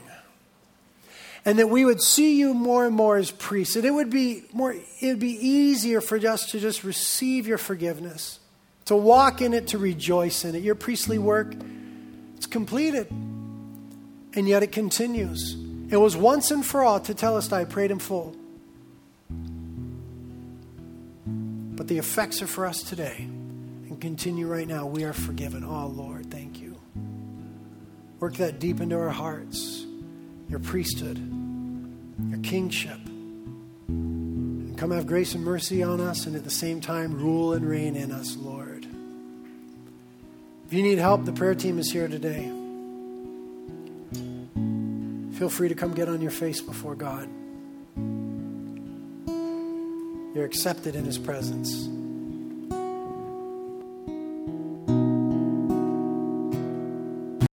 [1.45, 3.75] And that we would see you more and more as priests.
[3.75, 7.59] That it would be more it would be easier for us to just receive your
[7.59, 8.39] forgiveness,
[8.85, 10.63] to walk in it, to rejoice in it.
[10.63, 11.53] Your priestly work,
[12.35, 13.09] it's completed.
[13.11, 15.55] And yet it continues.
[15.89, 18.35] It was once and for all tetelestai prayed in full.
[21.27, 24.87] But the effects are for us today and continue right now.
[24.87, 25.63] We are forgiven.
[25.63, 26.79] Oh, Lord, thank you.
[28.19, 29.84] Work that deep into our hearts,
[30.49, 31.17] your priesthood,
[32.29, 32.99] your kingship.
[33.87, 37.67] And come have grace and mercy on us and at the same time rule and
[37.67, 38.85] reign in us, Lord.
[40.67, 42.51] If you need help, the prayer team is here today.
[45.37, 47.29] Feel free to come get on your face before God.
[50.35, 51.87] You're accepted in His presence.